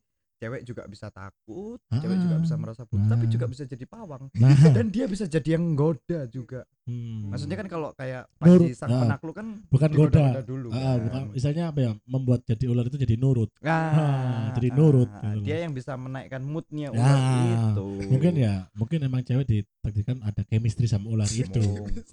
cewek 0.46 0.62
juga 0.62 0.86
bisa 0.86 1.10
takut 1.10 1.82
cewek 1.90 2.18
juga 2.22 2.36
bisa 2.38 2.56
merasa 2.56 2.82
butuh 2.86 3.10
tapi 3.10 3.26
nah. 3.26 3.32
juga 3.34 3.46
bisa 3.50 3.64
jadi 3.66 3.86
pawang 3.90 4.30
Nah, 4.38 4.54
dan 4.78 4.94
dia 4.94 5.10
bisa 5.10 5.26
jadi 5.26 5.58
yang 5.58 5.74
goda 5.74 6.30
juga 6.30 6.62
hmm. 6.86 7.34
maksudnya 7.34 7.58
kan 7.58 7.68
kalau 7.68 7.90
kayak 7.98 8.30
Nurut, 8.46 8.70
Panji 8.70 8.78
sang 8.78 8.90
ah. 8.94 9.02
penakluk 9.02 9.36
kan 9.36 9.48
bukan 9.74 9.90
goda. 9.90 10.26
dulu 10.46 10.68
Ah, 10.70 10.96
kan. 10.96 10.98
bukan 11.02 11.22
misalnya 11.34 11.64
apa 11.74 11.80
ya 11.82 11.92
membuat 12.06 12.46
jadi 12.46 12.66
ular 12.70 12.86
itu 12.86 12.98
jadi 13.00 13.16
nurut. 13.18 13.50
Ah, 13.66 14.52
jadi 14.54 14.70
nurut 14.76 15.10
ah, 15.10 15.34
gitu 15.34 15.42
loh. 15.42 15.46
dia 15.48 15.58
yang 15.66 15.74
bisa 15.74 15.98
menaikkan 15.98 16.44
moodnya 16.46 16.94
Ya, 16.94 17.02
ular 17.02 17.18
itu 17.50 17.88
Mungkin 18.12 18.34
ya, 18.38 18.54
mungkin 18.78 19.00
emang 19.02 19.22
cewek 19.26 19.46
ditakdirkan 19.48 20.22
ada 20.22 20.42
chemistry 20.46 20.86
sama 20.86 21.10
ular 21.10 21.30
itu. 21.32 21.64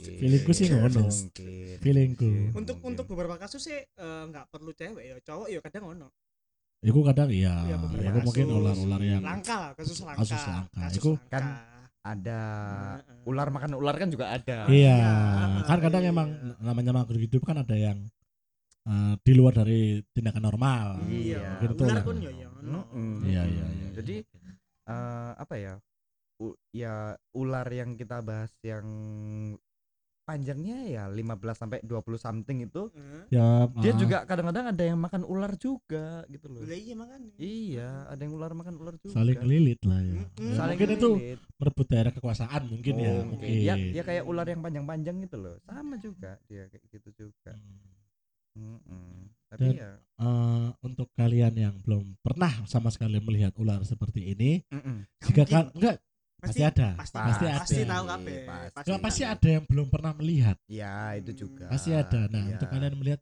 Feelingku 0.01 0.53
sih 0.57 0.73
ngono. 0.73 1.11
Mungkin. 1.11 1.77
Feelingku. 1.83 2.31
Untuk 2.57 2.81
Mungkin. 2.81 2.91
untuk 2.97 3.05
beberapa 3.13 3.37
kasus 3.37 3.61
sih 3.61 3.77
eh, 3.77 4.23
nggak 4.31 4.49
perlu 4.49 4.73
cewek 4.73 5.05
ya, 5.05 5.17
cowok 5.21 5.49
ya 5.51 5.59
kadang 5.61 5.85
ono. 5.93 6.09
Iku 6.83 7.01
kadang 7.07 7.31
iya, 7.31 7.55
Iya, 7.63 7.77
beberapa 7.79 8.19
iku 8.19 8.27
mungkin 8.27 8.47
ular-ular 8.51 9.03
yang 9.07 9.23
Langka 9.23 9.71
kasus 9.79 10.03
langka. 10.03 10.19
Kasus 10.27 10.43
langka. 10.51 10.79
Kasus 10.83 10.99
Iku 10.99 11.11
langka. 11.15 11.31
kan 11.31 11.45
ada 12.03 12.41
ular 13.23 13.49
makan 13.55 13.79
ular 13.79 13.95
kan 13.95 14.11
juga 14.11 14.35
ada 14.35 14.67
Iya, 14.67 14.99
Iya, 14.99 15.63
kan 15.63 15.79
kadang 15.79 16.03
iya. 16.03 16.11
emang 16.11 16.29
namanya 16.59 16.91
makhluk 16.91 17.23
hidup 17.23 17.47
kan 17.47 17.63
ada 17.63 17.77
yang 17.79 18.03
eh, 18.83 19.15
di 19.23 19.33
luar 19.39 19.55
dari 19.55 20.03
tindakan 20.11 20.43
normal. 20.43 21.07
Iya, 21.07 21.63
ular 21.71 22.03
pun 22.03 22.19
ya 22.19 22.31
ya. 22.35 22.49
Mm-mm. 22.51 23.13
Iya, 23.31 23.43
iya, 23.47 23.65
iya. 23.71 23.89
Jadi 24.03 24.17
eh, 24.91 25.31
apa 25.39 25.55
ya? 25.55 25.75
U- 26.43 26.59
ya 26.75 27.15
ular 27.39 27.71
yang 27.71 27.95
kita 27.95 28.19
bahas 28.27 28.51
yang 28.67 28.83
panjangnya 30.33 30.79
ya 30.89 31.05
15 31.07 31.21
sampai 31.53 31.79
20 31.85 32.17
something 32.17 32.65
itu 32.65 32.89
Heeh. 32.89 33.23
Ya, 33.31 33.69
dia 33.79 33.93
ah. 33.93 33.99
juga 34.01 34.17
kadang-kadang 34.25 34.73
ada 34.73 34.83
yang 34.83 34.97
makan 34.97 35.23
ular 35.23 35.53
juga 35.55 36.25
gitu 36.27 36.49
loh. 36.49 36.65
Lah 36.65 36.73
iya 36.75 36.95
makanya. 36.97 37.33
Iya, 37.37 37.89
ada 38.09 38.21
yang 38.21 38.33
ular 38.33 38.53
makan 38.53 38.75
ular 38.81 38.97
juga. 38.97 39.13
saling 39.13 39.41
lilit 39.45 39.81
lah 39.85 40.01
ya. 40.01 40.13
Ya, 40.17 40.25
Saling 40.57 40.77
mungkin 40.81 40.89
itu 40.97 41.11
lilit. 41.21 41.41
merebut 41.61 41.87
daerah 41.87 42.13
kekuasaan 42.13 42.63
mungkin 42.65 42.95
ya, 42.97 43.13
Oh, 43.13 43.25
mungkin. 43.29 43.49
Ya, 43.61 43.75
ya 43.77 44.03
kayak 44.03 44.25
ular 44.25 44.47
yang 44.49 44.61
panjang-panjang 44.61 45.17
gitu 45.21 45.37
loh. 45.37 45.57
Sama 45.63 45.95
juga 45.97 46.41
dia 46.49 46.65
kayak 46.67 46.85
gitu 46.89 47.11
juga. 47.29 47.53
Hmm. 47.53 47.93
Mm-mm. 48.53 49.33
Tapi 49.49 49.65
Dan- 49.65 49.77
ya 49.77 49.93
Eh, 50.23 50.69
untuk 50.87 51.11
kalian 51.19 51.51
yang 51.53 51.75
belum 51.83 52.15
pernah 52.23 52.63
sama 52.65 52.89
sekali 52.89 53.19
melihat 53.19 53.51
ular 53.59 53.83
seperti 53.83 54.31
ini, 54.31 54.63
mm-mm. 54.71 55.03
jika 55.19 55.43
mungkin. 55.43 55.51
kan 55.51 55.65
enggak 55.75 55.97
pasti 56.43 56.61
ada. 56.61 56.89
Pasti, 56.99 57.15
Pasti 57.17 57.45
pasti, 57.47 57.79
ada. 57.79 57.91
tahu 57.93 58.05
kabeh. 58.11 58.37
Pasti. 58.75 58.91
Pasti 58.99 59.23
ada 59.25 59.49
yang 59.49 59.65
belum 59.65 59.87
pernah 59.87 60.13
melihat. 60.13 60.57
ya 60.67 61.15
itu 61.15 61.31
juga. 61.33 61.71
Pasti 61.71 61.95
ada. 61.95 62.27
Nah, 62.27 62.43
Iya. 62.43 62.59
untuk 62.59 62.69
kalian 62.69 62.95
melihat 62.97 63.21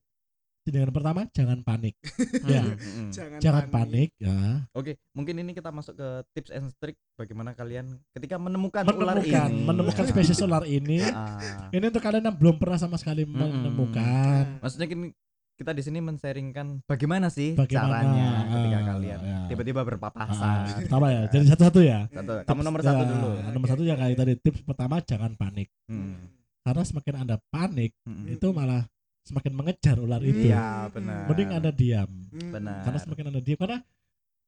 tindakan 0.60 0.92
pertama 0.92 1.20
jangan 1.30 1.58
panik. 1.60 1.94
ya. 2.52 2.62
Jangan, 3.10 3.38
jangan 3.40 3.64
panik 3.68 4.12
ya. 4.16 4.36
Oke, 4.72 4.96
mungkin 5.12 5.36
ini 5.36 5.52
kita 5.52 5.68
masuk 5.68 5.96
ke 5.96 6.08
tips 6.32 6.50
and 6.50 6.68
trick 6.76 6.96
bagaimana 7.14 7.52
kalian 7.52 7.84
ketika 8.12 8.36
menemukan, 8.36 8.84
ular 8.86 9.16
Menemukan 9.18 9.48
ini. 9.48 9.64
menemukan 9.64 10.04
Ya. 10.04 10.10
spesies 10.10 10.40
ular 10.40 10.64
ini. 10.64 11.00
Ah. 11.10 11.68
Ini 11.70 11.84
untuk 11.86 12.00
kalian 12.00 12.24
yang 12.24 12.36
belum 12.36 12.56
pernah 12.56 12.76
sama 12.76 12.96
sekali 12.96 13.24
menemukan. 13.24 14.60
Maksudnya 14.60 14.86
gini, 14.86 15.12
kita 15.60 15.76
di 15.76 15.82
sini 15.84 16.00
men-sharingkan 16.00 16.88
bagaimana 16.88 17.28
sih 17.28 17.52
Bagaimana, 17.52 18.00
caranya 18.00 18.28
ketika 18.48 18.78
ah, 18.80 18.84
kalian 18.88 19.20
ya. 19.20 19.38
tiba-tiba 19.44 19.80
Ah, 19.80 19.86
berpapasan. 19.86 20.56
pertama 20.80 21.06
ya, 21.10 21.22
jadi 21.28 21.44
satu-satu 21.52 21.80
ya. 21.84 22.00
Satu, 22.08 22.32
kamu 22.48 22.60
nomor 22.64 22.80
Tips- 22.80 22.88
satu 22.88 23.02
ya, 23.04 23.10
dulu. 23.12 23.30
Nomor 23.52 23.68
satu 23.68 23.82
ya 23.84 23.94
kayak 23.94 24.16
tadi 24.16 24.34
tips 24.40 24.60
pertama 24.64 24.94
jangan 25.00 25.36
panik. 25.36 25.68
Hmm. 25.84 26.16
Karena 26.60 26.82
semakin 26.82 27.14
anda 27.18 27.36
panik 27.48 27.92
Mm-mm. 28.04 28.32
itu 28.32 28.46
malah 28.50 28.88
semakin 29.20 29.52
mengejar 29.52 29.96
ular 29.96 30.20
itu. 30.20 30.48
Iya, 30.48 30.88
benar. 30.88 31.28
Mending 31.28 31.50
anda 31.52 31.70
diam. 31.70 32.08
Hmm. 32.32 32.50
Benar. 32.56 32.80
Karena 32.80 32.98
semakin 32.98 33.24
anda 33.28 33.40
diam 33.40 33.58
karena 33.60 33.78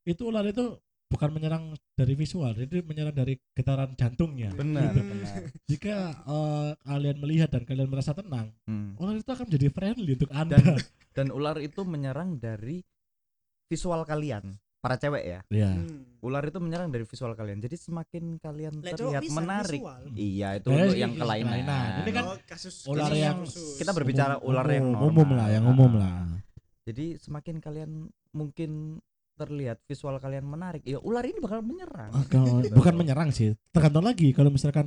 itu 0.03 0.23
ular 0.25 0.45
itu 0.45 0.65
bukan 1.13 1.31
menyerang 1.31 1.65
dari 1.93 2.15
visual, 2.15 2.57
itu 2.57 2.81
menyerang 2.83 3.13
dari 3.13 3.37
getaran 3.53 3.93
jantungnya. 3.93 4.51
benar, 4.53 4.91
Hmm. 4.91 5.05
benar. 5.13 5.37
Jika 5.69 5.95
eh, 6.19 6.71
kalian 6.81 7.17
melihat 7.19 7.49
dan 7.49 7.63
kalian 7.63 7.87
merasa 7.87 8.11
tenang, 8.11 8.49
Hmm. 8.65 8.97
ular 8.97 9.15
itu 9.15 9.29
akan 9.29 9.45
menjadi 9.47 9.69
friendly 9.69 10.13
untuk 10.17 10.33
anda. 10.33 10.57
Dan 10.57 10.81
dan 11.13 11.27
ular 11.29 11.61
itu 11.61 11.85
menyerang 11.85 12.37
dari 12.37 12.81
visual 13.69 14.03
kalian, 14.03 14.57
para 14.79 14.97
cewek 14.97 15.23
ya. 15.23 15.41
ya. 15.49 15.71
Hmm. 15.73 16.09
Ular 16.19 16.43
itu 16.43 16.57
menyerang 16.57 16.89
dari 16.89 17.03
visual 17.03 17.33
kalian. 17.33 17.59
Jadi 17.59 17.77
semakin 17.77 18.37
kalian 18.37 18.75
cowok 18.79 18.89
terlihat 18.91 19.23
bisa 19.23 19.37
menarik. 19.37 19.81
visual. 19.81 20.01
Iya, 20.13 20.49
itu 20.57 20.69
Eh, 20.69 20.75
untuk 20.75 20.89
ini 20.89 20.99
yang 20.99 21.13
kelainan. 21.15 21.51
kelainan. 21.53 21.91
Ini 21.99 22.11
kan 22.11 22.25
Oh, 22.27 22.37
kasus 22.43 22.75
ular 22.85 23.11
yang- 23.11 23.43
khusus. 23.43 23.77
kita 23.77 23.93
berbicara 23.93 24.35
Umum- 24.37 24.49
ular 24.49 24.67
yang 24.69 24.87
umum, 24.87 24.97
normal. 24.99 25.09
umum 25.13 25.29
lah, 25.35 25.49
yang 25.49 25.65
umum 25.67 25.93
Ah. 25.95 26.01
lah. 26.01 26.17
Jadi 26.83 27.07
semakin 27.17 27.57
kalian 27.59 27.91
mungkin 28.33 28.99
terlihat 29.43 29.83
visual 29.83 30.17
kalian 30.17 30.45
menarik, 30.45 30.83
ya 30.83 30.99
ular 30.99 31.23
ini 31.23 31.39
bakal 31.39 31.59
menyerang. 31.61 32.11
Ah, 32.11 32.23
kalau- 32.25 32.61
Gitu. 32.61 32.75
bukan 32.79 32.95
menyerang 32.95 33.29
sih, 33.29 33.51
tergantung 33.69 34.03
lagi 34.03 34.31
kalau 34.31 34.49
misalkan 34.49 34.87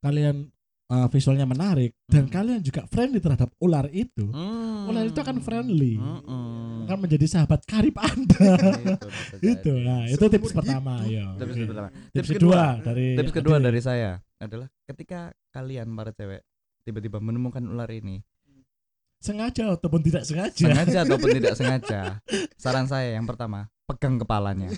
kalian 0.00 0.50
uh, 0.86 1.08
visualnya 1.08 1.42
menarik 1.44 1.96
dan 2.04 2.28
Hmm. 2.28 2.32
kalian 2.32 2.60
juga 2.60 2.84
friendly 2.86 3.18
terhadap 3.18 3.50
ular 3.56 3.88
itu, 3.90 4.28
Hmm. 4.28 4.86
ular 4.86 5.02
itu 5.02 5.16
akan 5.16 5.40
friendly, 5.40 5.96
Mm-mm. 5.96 6.84
akan 6.84 6.98
menjadi 7.00 7.26
sahabat 7.26 7.64
karib 7.64 7.96
anda. 7.96 8.52
Itu 8.84 9.08
bisa 9.10 9.34
itu, 9.40 9.72
nah 9.80 10.04
itu 10.04 10.24
tips 10.28 10.52
pertama 10.52 11.00
ya. 11.04 11.32
Tips 11.34 11.56
Oke. 11.56 11.64
pertama. 11.66 11.88
Tips, 11.88 12.12
Tips 12.12 12.28
kedua, 12.30 12.60
dari 12.78 13.06
Tips 13.16 13.32
kedua 13.32 13.56
dari 13.58 13.80
saya 13.80 14.10
adalah 14.36 14.68
ketika 14.84 15.20
kalian 15.50 15.88
para 15.90 16.12
cewek 16.12 16.44
tiba-tiba 16.84 17.16
menemukan 17.16 17.64
ular 17.64 17.88
ini, 17.88 18.20
sengaja 19.24 19.72
ataupun 19.72 20.00
tidak 20.00 20.22
sengaja. 20.22 20.52
sengaja 20.54 20.98
ataupun 21.02 21.28
tidak 21.40 21.54
sengaja, 21.54 22.00
saran 22.54 22.84
saya 22.84 23.16
yang 23.16 23.24
pertama, 23.24 23.66
pegang 23.84 24.16
kepalanya. 24.16 24.68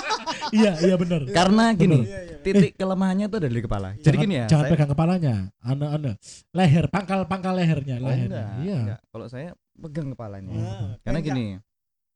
iya, 0.56 0.74
iya 0.76 0.94
benar. 0.94 1.22
Karena 1.28 1.70
gini, 1.72 2.02
Iya, 2.02 2.20
iya. 2.26 2.36
titik 2.42 2.74
kelemahannya 2.74 3.26
itu 3.26 3.36
ada 3.36 3.48
di 3.48 3.62
kepala. 3.62 3.88
Jadi 3.94 4.02
Jangan- 4.04 4.20
gini 4.20 4.34
ya, 4.34 4.46
Jangan 4.46 4.64
saya- 4.64 4.72
pegang 4.74 4.90
kepalanya. 4.90 5.34
Anu 5.60 5.86
anu 5.86 6.10
leher, 6.52 6.84
pangkal 6.88 7.20
pangkal 7.24 7.54
lehernya, 7.54 7.96
Oh, 7.96 8.04
lehernya. 8.04 8.26
enggak, 8.26 8.48
Iya. 8.60 8.76
enggak. 8.76 9.00
Kalau 9.08 9.26
saya 9.28 9.48
pegang 9.72 10.08
kepalanya. 10.10 10.52
Ah, 10.52 10.92
Karena 11.00 11.18
ben 11.18 11.24
gini, 11.24 11.44
nggak- 11.48 11.62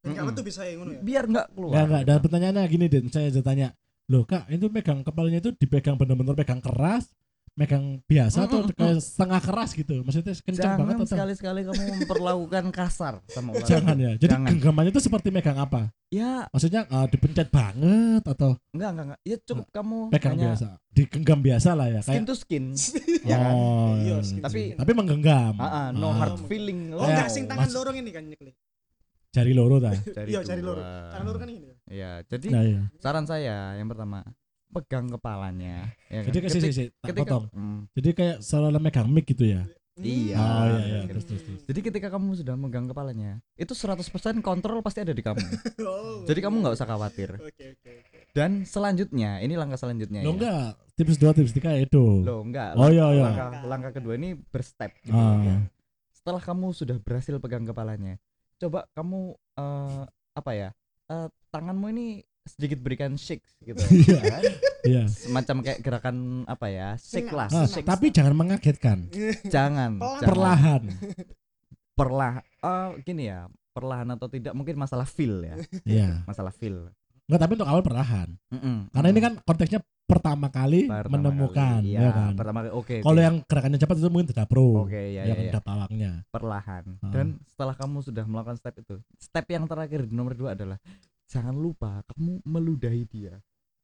ben 0.03 0.09
nggak 0.09 0.25
Mm-mm. 0.25 0.35
metu 0.35 0.43
bisa 0.43 0.61
yang 0.63 0.77
ngono 0.77 0.91
ya. 0.93 1.01
biar 1.01 1.25
enggak 1.25 1.47
keluar. 1.51 1.71
Enggak 1.73 1.85
enggak. 1.87 2.03
Dan 2.05 2.17
pertanyaannya 2.21 2.63
gini, 2.67 2.85
Den. 2.87 3.07
Saya 3.09 3.27
aja 3.29 3.41
tanya, 3.41 3.69
loh 4.07 4.23
kak, 4.23 4.45
itu 4.49 4.67
pegang 4.69 5.01
kepalanya 5.03 5.39
itu 5.41 5.51
dipegang 5.53 5.97
benar-benar 5.97 6.35
pegang 6.35 6.61
keras, 6.61 7.11
megang 7.57 8.05
biasa 8.05 8.45
atau 8.45 8.63
Mm-mm, 8.63 8.77
kayak 8.77 9.01
setengah 9.01 9.41
keras 9.41 9.71
gitu? 9.73 10.05
Maksudnya 10.05 10.37
kencang 10.37 10.77
banget 10.77 10.93
Jangan 10.93 11.01
atau? 11.01 11.07
sekali-sekali 11.09 11.61
kamu 11.65 11.83
memperlakukan 11.97 12.65
kasar 12.69 13.15
sama 13.27 13.51
ular. 13.51 13.65
Jangan 13.65 13.97
ya. 13.97 14.13
Jadi 14.15 14.29
Jangan. 14.31 14.49
genggamannya 14.53 14.93
itu 14.93 15.01
seperti 15.01 15.29
megang 15.31 15.57
apa? 15.57 15.89
Ya, 16.07 16.45
Maksudnya 16.49 16.85
eh, 16.85 17.07
dipencet 17.09 17.49
banget 17.49 18.23
atau 18.23 18.61
enggak 18.71 18.91
enggak 18.93 19.05
enggak. 19.09 19.21
Ya 19.25 19.37
cukup 19.43 19.67
kamu 19.71 19.99
pegang 20.13 20.33
hanya 20.33 20.45
biasa? 20.53 20.69
Digenggam 20.87 21.41
biasa 21.41 21.69
lah 21.73 21.87
ya 21.89 22.01
skin 22.01 22.13
kayak. 22.15 22.29
to 22.29 22.35
skin. 22.37 22.65
ya 23.31 23.37
kan? 23.39 23.53
Oh, 23.53 23.93
Iya, 23.99 24.17
skin 24.21 24.43
Tapi- 24.45 24.77
tapi 24.77 24.93
menggenggam. 24.93 25.55
Ah, 25.57 25.65
ah, 25.65 25.87
no 25.91 26.09
Ah. 26.09 26.15
hard 26.19 26.37
feeling. 26.45 26.93
Oh, 26.93 27.03
Ya, 27.03 27.17
enggak 27.17 27.29
sing 27.31 27.45
tangan 27.45 27.65
mas- 27.65 27.75
lorong 27.75 27.97
ini 27.97 28.11
kan 28.11 28.23
nyekli. 28.23 28.53
Jari 29.33 29.53
loro 29.53 29.77
ta. 29.79 29.93
Iya, 30.29 30.41
cari 30.43 30.61
loro. 30.61 30.81
Tangan 30.81 31.25
loro 31.25 31.39
kan 31.39 31.49
ini. 31.49 31.73
Iya, 31.87 32.21
jadi 32.23 32.47
Nah, 32.49 32.63
iya. 32.63 32.81
saran 32.97 33.25
saya 33.25 33.75
yang 33.75 33.87
pertama 33.87 34.21
pegang 34.77 35.07
kepalanya. 35.09 35.89
Ya 36.07 36.21
kan? 36.21 36.29
Jadi 36.29 36.37
kayak 36.39 36.53
sih 36.53 36.61
Ketik- 36.61 36.77
sih, 36.77 36.87
tak 36.93 37.09
ketika- 37.11 37.25
potong. 37.25 37.45
Hmm, 37.51 37.79
Jadi 37.93 38.09
kayak 38.13 38.37
seolah-olah 38.41 38.83
megang 38.83 39.09
mic 39.09 39.25
gitu 39.25 39.45
ya. 39.49 39.63
Iya. 39.97 40.37
Oh 40.37 40.65
iya 40.69 40.77
iya. 40.77 41.01
Gitu. 41.01 41.09
Terus 41.09 41.25
terus 41.25 41.43
terus. 41.43 41.61
Jadi 41.65 41.81
ketika 41.83 42.09
kamu 42.13 42.37
sudah 42.37 42.53
megang 42.53 42.85
kepalanya, 42.85 43.41
itu 43.57 43.73
100% 43.73 44.05
kontrol 44.41 44.85
pasti 44.85 45.01
ada 45.01 45.11
di 45.11 45.25
kamu. 45.25 45.41
Oh. 45.89 46.27
Jadi 46.27 46.41
kamu 46.43 46.61
nggak 46.61 46.77
usah 46.77 46.85
khawatir. 46.85 47.31
Oke, 47.39 47.65
oke, 47.73 47.91
oke. 48.03 48.19
Dan 48.37 48.69
selanjutnya, 48.69 49.41
ini 49.41 49.57
langkah 49.57 49.79
selanjutnya 49.79 50.21
Lo 50.21 50.29
ya. 50.29 50.37
enggak 50.37 50.69
tips 50.93 51.17
dua 51.17 51.33
tips 51.33 51.53
tiga 51.55 51.73
itu. 51.75 52.21
Loh, 52.21 52.45
enggak. 52.45 52.77
Oh 52.77 52.91
iya 52.91 53.09
iya. 53.11 53.25
Langkah, 53.25 53.51
langkah 53.65 53.93
kedua 53.95 54.15
ini 54.15 54.37
berstep 54.37 54.93
gitu. 55.01 55.17
Ah. 55.17 55.41
ya. 55.41 55.57
Setelah 56.13 56.43
kamu 56.43 56.77
sudah 56.77 56.97
berhasil 56.99 57.33
pegang 57.39 57.65
kepalanya, 57.65 58.21
coba 58.59 58.85
kamu 58.93 59.33
eh, 59.57 60.03
apa 60.37 60.51
ya? 60.53 60.69
eh, 61.07 61.29
tanganmu 61.49 61.87
ini 61.89 62.21
sedikit 62.47 62.79
berikan 62.81 63.15
shake 63.15 63.43
gitu. 63.61 63.77
Iya. 64.07 64.17
ya 64.17 64.23
kan? 64.31 64.43
Iya. 64.87 65.03
Semacam 65.11 65.57
kayak 65.61 65.79
gerakan 65.83 66.17
apa 66.47 66.67
ya? 66.71 66.89
Shake 66.95 67.29
lah. 67.29 67.51
Ah, 67.51 67.67
shake. 67.67 67.85
tapi 67.85 68.09
jangan 68.09 68.33
mengagetkan. 68.33 69.11
jangan. 69.55 69.99
Perlahan. 70.23 70.83
perlah 71.93 72.45
eh, 72.61 72.89
gini 73.03 73.25
ya 73.25 73.49
perlahan 73.73 74.05
atau 74.13 74.29
tidak 74.29 74.53
mungkin 74.53 74.77
masalah 74.77 75.09
feel 75.09 75.41
ya 75.41 75.57
Iya. 75.83 76.29
masalah 76.29 76.53
feel 76.53 76.93
Enggak, 77.27 77.41
tapi 77.43 77.53
untuk 77.59 77.67
awal 77.67 77.83
perlahan. 77.83 78.39
Mm-mm. 78.55 78.87
Karena 78.95 79.09
ini 79.11 79.19
kan 79.19 79.35
konteksnya 79.43 79.83
pertama 80.07 80.47
kali 80.47 80.87
Pertama 80.87 81.11
menemukan, 81.11 81.83
kali, 81.83 81.99
ya 81.99 82.07
iya, 82.07 82.11
kan. 82.15 82.33
pertama 82.39 82.59
kali 82.63 82.71
oke 82.71 82.97
Kalau 83.03 83.19
oke. 83.19 83.27
yang 83.27 83.37
gerakannya 83.43 83.79
cepat 83.83 83.97
itu 83.99 84.07
mungkin 84.07 84.29
tidak 84.31 84.47
pro. 84.47 84.87
oke 84.87 84.95
ya, 84.95 85.23
yang 85.27 85.39
ya, 85.43 85.51
ya. 85.51 85.59
pawangnya. 85.59 86.13
perlahan 86.31 86.85
Ah. 87.03 87.11
dan 87.11 87.27
setelah 87.51 87.75
kamu 87.75 87.99
sudah 88.07 88.23
melakukan 88.31 88.55
step 88.55 88.79
itu 88.79 89.03
step 89.19 89.43
yang 89.51 89.67
terakhir 89.67 90.07
nomor 90.07 90.39
dua 90.39 90.55
adalah 90.55 90.79
jangan 91.27 91.55
lupa 91.55 92.03
kamu 92.07 92.41
meludahi 92.43 93.05
dia 93.05 93.37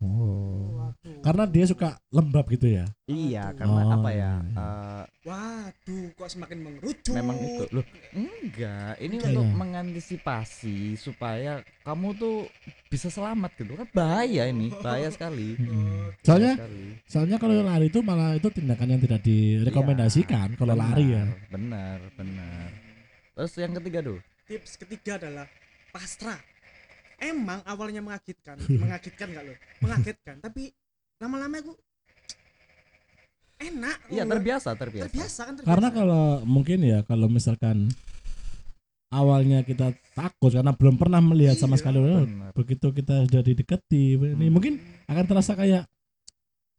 Oh. 0.03 0.83
Waduh. 0.83 1.23
Karena 1.23 1.47
dia 1.47 1.63
suka 1.63 1.95
lembab 2.11 2.51
gitu 2.51 2.67
ya. 2.67 2.91
iya 3.07 3.47
Waduh. 3.47 3.55
karena 3.55 3.81
Oh, 3.81 3.95
apa 3.95 4.11
ya 4.11 4.19
iya, 4.19 4.35
eh, 4.51 5.03
Waduh, 5.23 6.05
kok 6.13 6.27
semakin 6.27 6.59
mengerucut. 6.59 7.15
memang 7.15 7.39
itu 7.39 7.65
loh 7.71 7.87
enggak 8.11 8.99
ini 8.99 9.15
Iya. 9.15 9.27
untuk 9.31 9.47
mengantisipasi 9.55 10.77
supaya 10.97 11.53
kamu 11.81 12.19
tuh 12.19 12.51
bisa 12.91 13.07
selamat 13.09 13.55
gitu 13.55 13.79
kan 13.79 13.87
bahaya 13.95 14.51
ini 14.51 14.75
bahaya 14.75 15.07
sekali. 15.07 15.55
Bahaya 15.55 16.19
Soalnya 16.27 16.53
sekali. 16.59 16.83
soalnya 17.07 17.37
kalau 17.39 17.55
lari 17.63 17.87
itu 17.87 18.01
malah 18.03 18.35
itu 18.35 18.49
tindakan 18.51 18.89
yang 18.89 19.01
tidak 19.01 19.23
direkomendasikan 19.23 20.49
kalau 20.57 20.75
Benar, 20.75 20.83
lari 20.85 21.07
ya. 21.09 21.25
benar 21.49 21.99
benar 22.13 22.67
terus 23.33 23.55
yang 23.55 23.71
ketiga 23.73 24.03
tuh 24.03 24.19
Tips 24.43 24.75
ketiga 24.77 25.17
adalah 25.17 25.47
pasrah. 25.89 26.43
Emang 27.23 27.63
awalnya 27.63 28.03
mengagetkan, 28.03 28.59
mengagetkan 28.83 29.27
enggak 29.31 29.45
lo? 29.47 29.55
Mengagetkan, 29.79 30.37
tapi 30.39 30.75
lama-lama 31.17 31.55
aku 31.57 31.73
enak. 33.63 33.97
iya 34.11 34.27
terbiasa 34.27 34.75
terbiasa 34.75 35.07
Terbiasa 35.07 35.41
kan 35.47 35.53
terbiasa. 35.55 35.71
Karena 35.71 35.89
kalau 35.89 36.25
mungkin 36.43 36.83
ya 36.83 36.99
kalau 37.03 37.31
misalkan 37.31 37.95
awalnya 39.09 39.63
kita 39.63 39.95
takut 40.13 40.51
karena 40.51 40.73
belum 40.73 40.97
pernah 40.97 41.21
melihat 41.21 41.55
sama 41.55 41.77
Iya, 41.77 41.81
sekali 41.81 41.99
oh, 42.01 42.25
benar. 42.25 42.51
begitu 42.53 42.87
kita 42.91 43.15
sudah 43.29 43.43
didekati 43.45 44.03
ini 44.17 44.35
Hmm. 44.43 44.51
mungkin 44.51 44.75
akan 45.07 45.25
terasa 45.25 45.53
kayak 45.55 45.85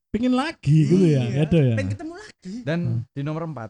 pingin 0.09 0.33
lagi 0.33 0.77
gitu 0.83 1.05
ya 1.07 1.23
Iya, 1.23 1.45
gitu 1.45 1.57
ya 1.61 1.75
Pengen 1.77 1.91
ketemu 1.93 2.13
lagi. 2.13 2.53
dan 2.65 2.79
di 3.09 3.21
nomor 3.21 3.47
empat 3.47 3.69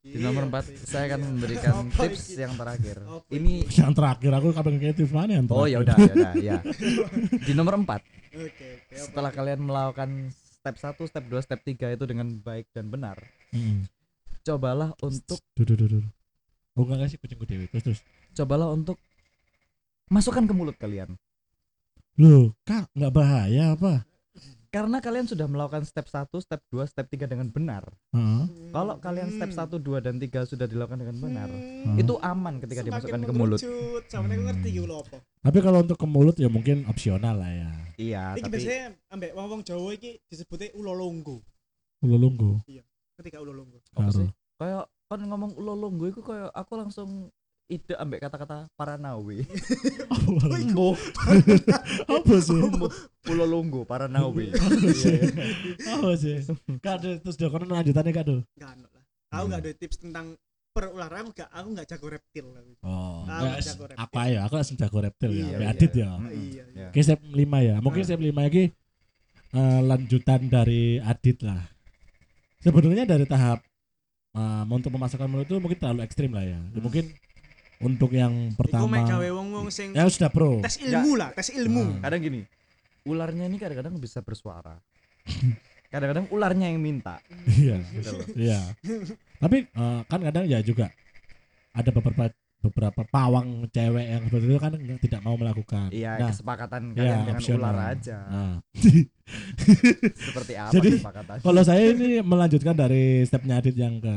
di 0.00 0.18
nomor 0.18 0.46
empat 0.46 0.64
saya 0.82 1.08
akan 1.08 1.20
memberikan 1.30 1.72
Apa 1.82 2.04
tips 2.04 2.34
yang 2.34 2.52
terakhir 2.52 2.96
Apa 3.00 3.24
ini 3.30 3.64
yang 3.68 3.92
terakhir 3.92 4.30
aku 4.32 4.48
kapan 4.50 4.74
kayak 4.76 4.96
tips 4.96 5.10
mana 5.10 5.32
yang 5.34 5.46
oh 5.46 5.64
terakhir 5.64 5.70
ya 5.70 5.78
udah 5.80 5.96
ya 5.96 6.12
udah 6.12 6.32
ya 6.36 6.56
di 7.46 7.52
nomor 7.52 7.74
empat 7.76 8.00
Oke, 8.30 8.50
oke. 8.50 8.68
apa 8.90 8.98
setelah 9.00 9.30
iki? 9.30 9.38
kalian 9.38 9.60
melakukan 9.62 10.10
step 10.34 10.74
1, 10.74 11.06
step 11.06 11.24
2, 11.24 11.38
step 11.40 11.60
3 11.62 11.94
itu 11.94 12.04
dengan 12.04 12.26
baik 12.36 12.66
dan 12.70 12.88
benar, 12.88 13.16
Mm. 13.48 13.86
cobalah 14.42 14.90
untuk 14.98 15.38
Duh, 15.54 15.62
duh, 15.62 15.76
duh, 15.76 15.88
duh. 15.88 16.04
Oh 16.74 16.82
enggak 16.82 17.06
sih 17.06 17.16
kucingku 17.16 17.44
dewi 17.44 17.70
terus 17.70 17.84
terus. 17.84 18.00
cobalah 18.32 18.66
untuk 18.68 18.98
masukkan 20.06 20.42
ke 20.42 20.50
mulut 20.50 20.74
kalian. 20.74 21.14
Loh, 22.14 22.50
kak 22.62 22.90
nggak 22.90 23.12
bahaya 23.12 23.72
apa? 23.72 24.02
Karena 24.74 24.98
kalian 24.98 25.30
sudah 25.30 25.46
melakukan 25.46 25.86
step 25.86 26.10
1, 26.10 26.34
step 26.42 26.58
2, 26.66 26.82
step 26.90 27.06
3 27.06 27.30
dengan 27.30 27.46
benar. 27.46 27.86
Heeh. 28.10 28.42
Kalau 28.74 28.98
kalian 28.98 29.30
step 29.30 29.54
1, 29.54 29.78
2 29.78 30.02
dan 30.02 30.18
3 30.18 30.42
sudah 30.42 30.66
dilakukan 30.66 30.98
dengan 30.98 31.16
benar, 31.22 31.46
Hmm. 31.46 31.94
itu 31.94 32.18
aman 32.18 32.58
ketika 32.58 32.82
Semakin 32.82 32.90
dimasukkan 32.90 33.20
ke 33.22 33.32
mulut. 33.38 33.60
Sama 34.10 34.34
ngerti 34.34 34.68
Hmm. 34.74 34.76
gitu 34.82 34.94
apa. 34.98 35.16
Tapi 35.22 35.58
kalau 35.62 35.78
untuk 35.86 35.94
ke 35.94 36.06
mulut 36.10 36.34
ya 36.34 36.50
mungkin 36.50 36.90
opsional 36.90 37.38
lah 37.38 37.54
ya. 37.54 37.70
Iya, 37.94 38.24
Iki 38.34 38.42
tapi 38.42 38.50
biasanya 38.50 38.84
ambek 39.14 39.30
wong-wong 39.38 39.62
Jawa 39.62 39.88
iki 39.94 40.18
disebutnya 40.26 40.74
ulo 40.74 40.90
longgo. 40.90 41.38
Ulo 42.02 42.16
lunggu. 42.18 42.58
Ketika 43.14 43.38
ulo 43.38 43.54
longgo. 43.54 43.78
apa 43.94 44.10
sih? 44.10 44.26
Kayak 44.58 44.90
kan 45.06 45.20
ngomong 45.22 45.54
ulo 45.54 45.78
longgo 45.78 46.10
itu 46.10 46.18
kayak 46.18 46.50
aku 46.50 46.74
langsung 46.74 47.30
ide 47.66 47.94
ambek 47.94 48.20
kata-kata 48.20 48.68
paranawe. 48.74 49.36
Mbo, 50.68 50.92
Apa 52.06 52.34
sih? 52.38 52.60
ulo 53.24 53.44
longgo 53.44 53.82
paranawe. 53.82 54.44
Apa 54.52 54.88
sih? 54.92 55.16
Iya. 55.16 55.90
Apa 55.90 56.10
sih? 56.14 56.36
Kak 56.78 56.96
Dul, 57.00 57.14
terus 57.18 57.36
dong 57.36 57.50
kono 57.50 57.64
lanjutannya 57.66 58.12
Kak 58.12 58.24
Dul. 58.24 58.40
Enggak 58.54 58.70
ono 58.74 58.88
lah. 58.90 59.02
Aku 59.32 59.44
enggak 59.48 59.60
ada 59.60 59.72
tips 59.74 59.96
tentang 59.98 60.26
perolahraga 60.70 61.24
enggak 61.24 61.48
aku 61.50 61.66
enggak 61.70 61.86
jago 61.88 62.06
reptil 62.10 62.46
aku. 62.50 62.72
Oh, 62.82 63.24
Ah, 63.24 63.40
enggak, 63.40 63.58
jago 63.64 63.84
reptil. 63.86 64.04
apa 64.04 64.20
ya? 64.26 64.40
Aku 64.44 64.54
langsung 64.54 64.76
jago 64.76 64.98
reptil 65.00 65.30
ya. 65.30 65.38
Iya, 65.40 65.56
iya, 65.56 65.66
Adit 65.70 65.92
ya. 65.94 66.10
Mm, 66.10 66.20
Iya, 66.20 66.34
iya. 66.36 66.62
ya. 66.76 66.86
Oke, 66.92 67.00
step 67.00 67.20
5 67.24 67.34
ya. 67.60 67.74
Mungkin 67.80 68.02
Ah. 68.02 68.06
step 68.06 68.20
5 68.20 68.40
lagi 68.40 68.64
eh, 69.54 69.80
lanjutan 69.80 70.40
dari 70.46 70.82
Adit 70.98 71.38
lah. 71.40 71.62
Sebenarnya 72.58 73.06
dari 73.06 73.24
tahap 73.24 73.64
eh, 74.34 74.62
untuk 74.68 74.90
memasukkan 74.90 75.26
mulut 75.26 75.46
itu 75.46 75.56
mungkin 75.56 75.78
terlalu 75.78 76.00
ekstrim 76.02 76.28
lah 76.28 76.42
ya. 76.42 76.58
Hmm. 76.58 76.82
Mungkin 76.82 77.04
untuk 77.82 78.10
yang 78.10 78.52
Iku 78.52 78.58
pertama 78.60 78.86
mek 78.86 79.06
gawe 79.08 79.28
wong-wong 79.34 79.68
sing 79.70 79.90
yang 79.92 80.06
sudah 80.06 80.30
pro. 80.30 80.62
tes 80.62 80.78
ilmu 80.78 81.12
lah, 81.16 81.30
tes 81.34 81.50
ilmu. 81.50 81.98
Ah. 81.98 82.10
Kadang 82.10 82.20
gini, 82.22 82.40
ularnya 83.04 83.44
ini 83.46 83.56
kadang-kadang 83.58 83.94
bisa 83.98 84.20
bersuara. 84.20 84.78
Kadang-kadang 85.88 86.26
ularnya 86.34 86.74
yang 86.74 86.82
minta. 86.82 87.22
Iya. 87.46 87.78
Gitu 87.86 88.10
loh. 88.10 88.26
Iya. 88.34 88.60
Tapi 89.38 89.62
eh, 89.62 90.00
kan 90.10 90.20
kadang 90.26 90.42
ya 90.42 90.58
juga 90.58 90.90
ada 91.70 91.90
beberapa 91.90 92.24
beberapa 92.58 93.02
pawang 93.06 93.68
cewek 93.70 94.02
yang 94.02 94.22
seperti 94.24 94.44
itu 94.48 94.58
kan 94.58 94.72
tidak 94.98 95.20
mau 95.22 95.36
melakukan. 95.36 95.92
Iya, 95.92 96.16
Nah, 96.18 96.28
kesepakatan 96.32 96.82
ya, 96.90 96.98
kalian 96.98 97.18
dengan 97.20 97.36
opsional. 97.38 97.60
ular 97.62 97.76
aja. 97.92 98.18
Nah, 98.26 98.54
Seperti 100.16 100.52
apa 100.56 100.72
Jadi, 100.72 100.88
kesepakatan? 100.96 101.36
kalau 101.44 101.62
saya 101.62 101.82
ini 101.92 102.08
melanjutkan 102.20 102.74
dari 102.74 103.22
stepnya 103.22 103.60
Adit 103.60 103.76
yang 103.76 104.00
ke 104.00 104.14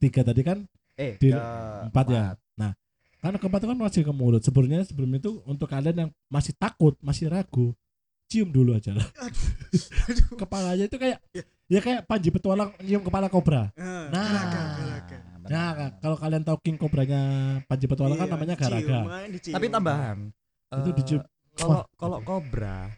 tiga 0.00 0.20
tadi 0.24 0.40
kan 0.40 0.58
eh, 0.96 1.14
di 1.16 1.30
ke 1.30 1.40
empat 1.86 2.06
ya. 2.08 2.24
Karena 3.24 3.40
keempat 3.40 3.58
itu 3.64 3.68
kan 3.72 3.78
masih 3.80 4.02
ke 4.04 4.12
mulut. 4.12 4.44
Sebenarnya 4.44 4.84
sebelum 4.84 5.08
itu 5.16 5.40
untuk 5.48 5.64
kalian 5.64 5.96
yang 5.96 6.10
masih 6.28 6.52
takut, 6.52 6.92
masih 7.00 7.32
ragu, 7.32 7.72
cium 8.28 8.52
dulu 8.52 8.76
aja 8.76 8.92
lah. 8.92 9.08
Aduh. 9.16 10.36
Kepalanya 10.44 10.84
itu 10.84 11.00
kayak 11.00 11.24
Ya. 11.32 11.42
ya 11.64 11.80
kayak 11.80 12.04
Panji 12.04 12.28
petualang 12.28 12.76
cium 12.84 13.00
kepala 13.00 13.32
kobra. 13.32 13.72
Nah, 13.72 14.12
Nah. 14.12 14.28
garaga, 14.28 14.60
garaga. 14.76 15.18
benar. 15.40 15.48
Nah, 15.48 15.68
kalau 15.98 16.16
kalian 16.20 16.42
tahu 16.44 16.56
king 16.60 16.76
kobranya 16.76 17.20
Panji 17.64 17.88
petualang 17.88 18.20
kan 18.20 18.28
Iya, 18.28 18.34
namanya 18.36 18.54
garaga. 18.60 18.98
Tapi 19.32 19.66
tambahan. 19.72 20.18
Itu 20.68 20.90
eh, 20.92 20.94
dicium. 21.00 21.22
Kalau 21.54 21.80
Wah. 21.80 21.84
kalau 21.96 22.18
kobra, 22.20 22.92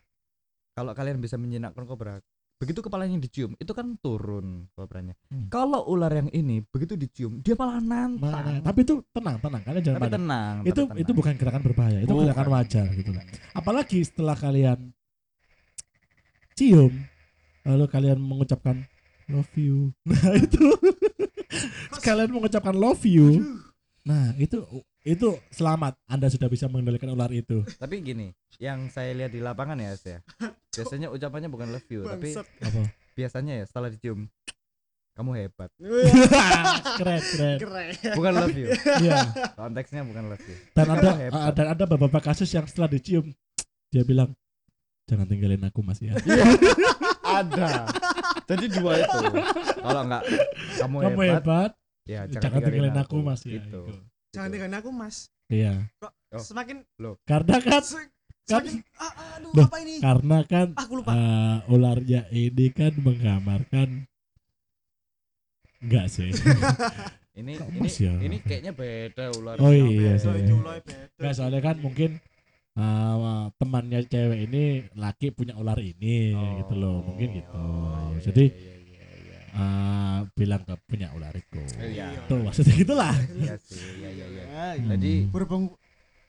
kalau 0.74 0.90
kalian 0.90 1.22
bisa 1.22 1.38
menjinakkan 1.38 1.86
kobra, 1.86 2.18
begitu 2.56 2.80
kepalanya 2.80 3.16
dicium, 3.16 3.52
itu 3.56 3.68
kan 3.70 4.00
turun 4.00 4.64
kobranya. 4.72 5.12
Hmm. 5.28 5.48
Kalau 5.48 5.84
ular 5.86 6.08
yang 6.10 6.30
ini 6.30 6.64
begitu 6.64 6.96
dicium, 6.96 7.40
dia 7.40 7.52
malah 7.52 7.78
nantang. 7.78 8.32
Mana? 8.32 8.64
Tapi 8.64 8.80
itu 8.80 8.94
tenang, 9.12 9.36
tenang. 9.38 9.60
Kalian 9.60 9.82
jangan 9.84 9.98
Tapi 9.98 10.06
panik. 10.08 10.16
tenang. 10.16 10.54
itu 10.60 10.72
tapi 10.72 10.88
tenang. 10.88 11.00
itu 11.04 11.10
bukan 11.12 11.34
gerakan 11.36 11.62
berbahaya 11.62 11.98
itu 12.00 12.10
Bukan. 12.10 12.24
gerakan 12.24 12.48
wajar 12.50 12.86
gitu 12.90 13.10
apalagi 13.52 13.98
setelah 14.02 14.32
kalian 14.34 14.78
cium 16.52 16.92
lalu 17.62 17.84
kalian 17.86 18.16
mengucapkan 18.16 18.86
love 19.28 19.52
you 19.54 19.92
nah 20.08 20.32
itu 20.32 20.64
kalian 22.00 22.30
mengucapkan 22.30 22.72
love 22.72 23.04
you 23.04 23.42
nah 24.00 24.30
itu 24.38 24.62
itu 25.02 25.28
selamat 25.50 25.98
anda 26.06 26.26
sudah 26.26 26.46
bisa 26.46 26.66
mengendalikan 26.66 27.10
ular 27.10 27.30
itu 27.30 27.62
Tapi 27.76 28.02
gini, 28.02 28.34
yang 28.58 28.88
saya 28.88 29.12
lihat 29.12 29.30
di 29.30 29.38
lapangan 29.38 29.76
ya, 29.76 29.90
Mas, 29.90 30.04
ya. 30.04 30.18
Biasanya 30.76 31.08
ucapannya 31.08 31.48
bukan 31.48 31.68
love 31.70 31.88
you, 31.88 32.02
tapi 32.02 32.36
apa 32.36 32.80
biasanya 33.12 33.52
ya 33.54 33.64
setelah 33.64 33.88
dicium 33.88 34.28
kamu 35.12 35.30
hebat. 35.38 35.72
keren 37.00 37.20
keren 37.24 37.56
Keren. 37.56 37.86
Bukan 38.12 38.32
love 38.34 38.52
you. 38.52 38.68
ya 39.00 39.24
Konteksnya 39.54 40.04
bukan 40.04 40.28
love 40.28 40.44
you. 40.44 40.56
dan 40.72 40.86
ada 40.90 41.10
Hebat. 41.16 41.52
dan 41.52 41.66
ada 41.72 41.84
beberapa 41.86 42.20
kasus 42.20 42.48
yang 42.48 42.64
setelah 42.64 42.92
dicium 42.92 43.32
dia 43.88 44.04
bilang 44.04 44.36
jangan 45.04 45.24
tinggalin 45.24 45.64
aku 45.64 45.80
mas 45.80 45.96
ya 45.98 46.12
Ada. 47.22 47.88
Jadi 48.44 48.64
dua 48.70 48.92
itu. 48.96 49.18
Kalau 49.76 50.00
enggak 50.04 50.22
kamu, 50.76 50.96
kamu 51.00 51.20
hebat, 51.22 51.34
hebat 51.34 51.70
ya 52.04 52.20
jangan, 52.28 52.60
tinggalin 52.60 52.96
aku, 52.96 53.16
mas 53.18 53.40
ya 53.42 53.56
Gitu. 53.56 53.64
gitu. 53.64 53.80
Jangan 54.30 54.50
dengan 54.52 54.70
aku, 54.76 54.88
Mas. 54.92 55.16
iya 55.48 55.88
Kok 55.96 56.12
Oh. 56.28 56.42
semakin 56.42 56.84
karena 57.24 57.56
kan 57.58 57.80
kan- 58.46 58.66
ah, 58.96 59.04
ah, 59.04 59.12
aduh 59.36 59.50
Loh, 59.52 59.66
apa 59.66 59.78
ini? 59.80 59.94
karena 59.98 60.38
kan 60.44 60.68
Aku 60.74 60.92
lupa. 60.96 61.10
eh, 61.12 61.58
ularnya 61.68 62.20
ini 62.30 62.66
kan 62.70 62.92
menggambarkan 62.96 63.88
enggak 65.78 66.06
sih 66.08 66.30
Ini 67.36 67.52
Kok 67.52 67.68
ini 67.68 67.90
ya? 67.92 68.14
ini 68.16 68.36
kayaknya 68.40 68.72
beda 68.72 69.28
ular. 69.36 69.60
Oh 69.60 69.68
iya, 69.68 70.16
Beda, 70.16 70.40
iya. 70.40 70.56
loh, 70.56 70.72
beda. 70.80 70.96
enggak 71.14 71.32
soalnya 71.36 71.60
kan 71.60 71.76
mungkin 71.76 72.10
eh, 72.74 73.14
temannya 73.52 74.00
cewek 74.04 74.40
ini 74.48 74.62
laki 74.94 75.26
punya 75.30 75.52
ular 75.52 75.76
ini 75.76 76.32
gitu 76.32 76.74
loh 76.74 77.04
mungkin 77.04 77.28
gitu 77.34 77.60
iya, 78.08 78.18
jadi 78.24 78.44
iya, 78.48 78.74
iya, 78.80 79.08
iya. 79.20 79.38
eh, 79.52 80.18
bilang 80.32 80.64
ke 80.64 80.74
punya 80.82 81.12
ular 81.12 81.34
itu 81.34 81.60
Iya. 81.76 82.24
tuh 82.24 82.40
maksudnya 82.40 82.72
gitulah 82.74 83.12
Iya 83.30 83.54
sih, 83.60 83.84
iya 84.00 84.08
iya 84.14 84.26
iya. 84.26 84.42
Ah, 84.48 84.72
Hmm. 84.72 84.88
Jadi 84.92 85.12
berhubung 85.28 85.62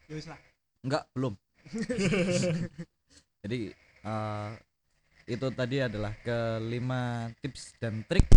ya 0.03 0.13
wis 0.13 0.27
lah. 0.27 0.39
enggak 0.81 1.07
belum. 1.13 1.39
Jadi 3.43 3.59
eh, 4.03 4.49
itu 5.27 5.47
tadi 5.51 5.77
adalah 5.83 6.15
kelima 6.23 7.27
tips 7.43 7.75
dan 7.77 8.03
trik 8.07 8.27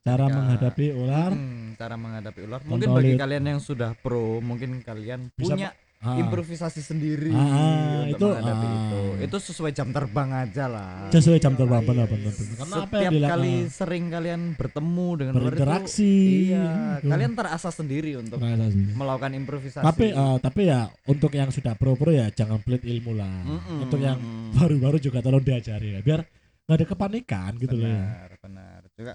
cara 0.00 0.26
Ketika- 0.26 0.38
menghadapi 0.40 0.86
ular 0.96 1.30
hmm, 1.34 1.76
cara 1.76 1.94
menghadapi 1.98 2.40
ular. 2.48 2.60
Mungkin 2.64 2.88
bagi 2.96 3.14
kalian 3.20 3.44
yang 3.56 3.60
sudah 3.60 3.92
pro, 3.98 4.40
mungkin 4.40 4.80
kalian 4.80 5.28
Bisa 5.36 5.54
punya 5.54 5.68
ah, 6.00 6.16
improvisasi 6.16 6.80
sendiri 6.80 7.28
Ah, 7.28 8.02
untuk 8.02 8.10
itu, 8.10 8.26
menghadapi 8.26 8.64
ah. 8.64 8.74
itu. 8.74 9.00
Itu 9.20 9.36
sesuai 9.42 9.70
jam 9.70 9.88
terbang 9.88 10.30
aja 10.34 10.64
lah. 10.66 10.92
sesuai 11.08 11.38
jam 11.38 11.52
terbang 11.52 11.82
benar 11.82 12.06
benar 12.06 12.32
benar. 12.32 12.56
karena 12.56 12.76
apa 12.78 12.96
yang 12.96 13.12
Setiap 13.12 13.30
kali 13.30 13.52
ah, 13.52 13.68
sering 13.70 14.04
kalian 14.08 14.40
bertemu 14.54 15.08
dengan 15.14 15.32
ular 15.32 15.40
itu, 15.40 15.46
berinteraksi 15.46 16.12
iya, 16.46 16.66
gitu. 16.96 17.08
kalian 17.08 17.32
terasa 17.34 17.68
sendiri 17.70 18.10
untuk 18.16 18.38
Terasa 18.38 18.66
sendiri. 18.66 18.92
melakukan 18.94 19.32
improvisasi. 19.34 19.84
tapi 19.84 20.06
eh, 20.08 20.36
tapi 20.38 20.60
ya 20.66 20.80
untuk 21.04 21.30
yang 21.30 21.48
sudah 21.48 21.74
pro 21.74 21.92
pro 21.94 22.10
ya 22.10 22.26
jangan 22.30 22.58
pelit 22.58 22.80
ilmu 22.82 23.12
lah 23.12 23.30
Mm-mm, 23.42 23.84
untuk 23.84 23.98
yang 23.98 24.16
baru-baru 24.52 24.96
juga 24.98 25.20
tolong 25.20 25.40
diajari 25.40 25.94
ya 25.94 26.00
biar 26.00 26.20
nggak 26.62 26.76
ada 26.76 26.86
kepanikan 26.86 27.50
gitu 27.56 27.74
loh 27.74 27.84
ya. 27.84 27.98
benar 28.00 28.30
benar 28.40 28.80
juga 28.94 29.12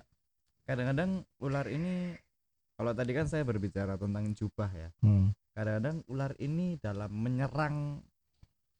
kadang-kadang 0.63 1.09
ular 1.39 1.65
ini 1.67 2.13
kalau 2.73 2.91
tadi 2.91 3.11
kan 3.11 3.25
saya 3.25 3.41
berbicara 3.41 3.95
tentang 3.95 4.29
jubah 4.31 4.69
ya 4.69 4.89
Hmm. 4.99 5.31
Kadang-kadang 5.55 6.03
ular 6.05 6.35
ini 6.37 6.75
dalam 6.77 7.09
menyerang 7.09 8.03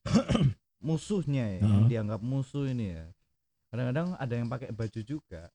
musuhnya 0.85 1.57
ya 1.57 1.59
Heeh. 1.59 1.65
yang 1.65 1.85
dianggap 1.87 2.21
musuh 2.21 2.67
ini 2.67 2.93
ya 2.93 3.05
kadang-kadang 3.71 4.13
ada 4.15 4.33
yang 4.33 4.47
pakai 4.47 4.69
baju 4.69 5.01
juga 5.01 5.47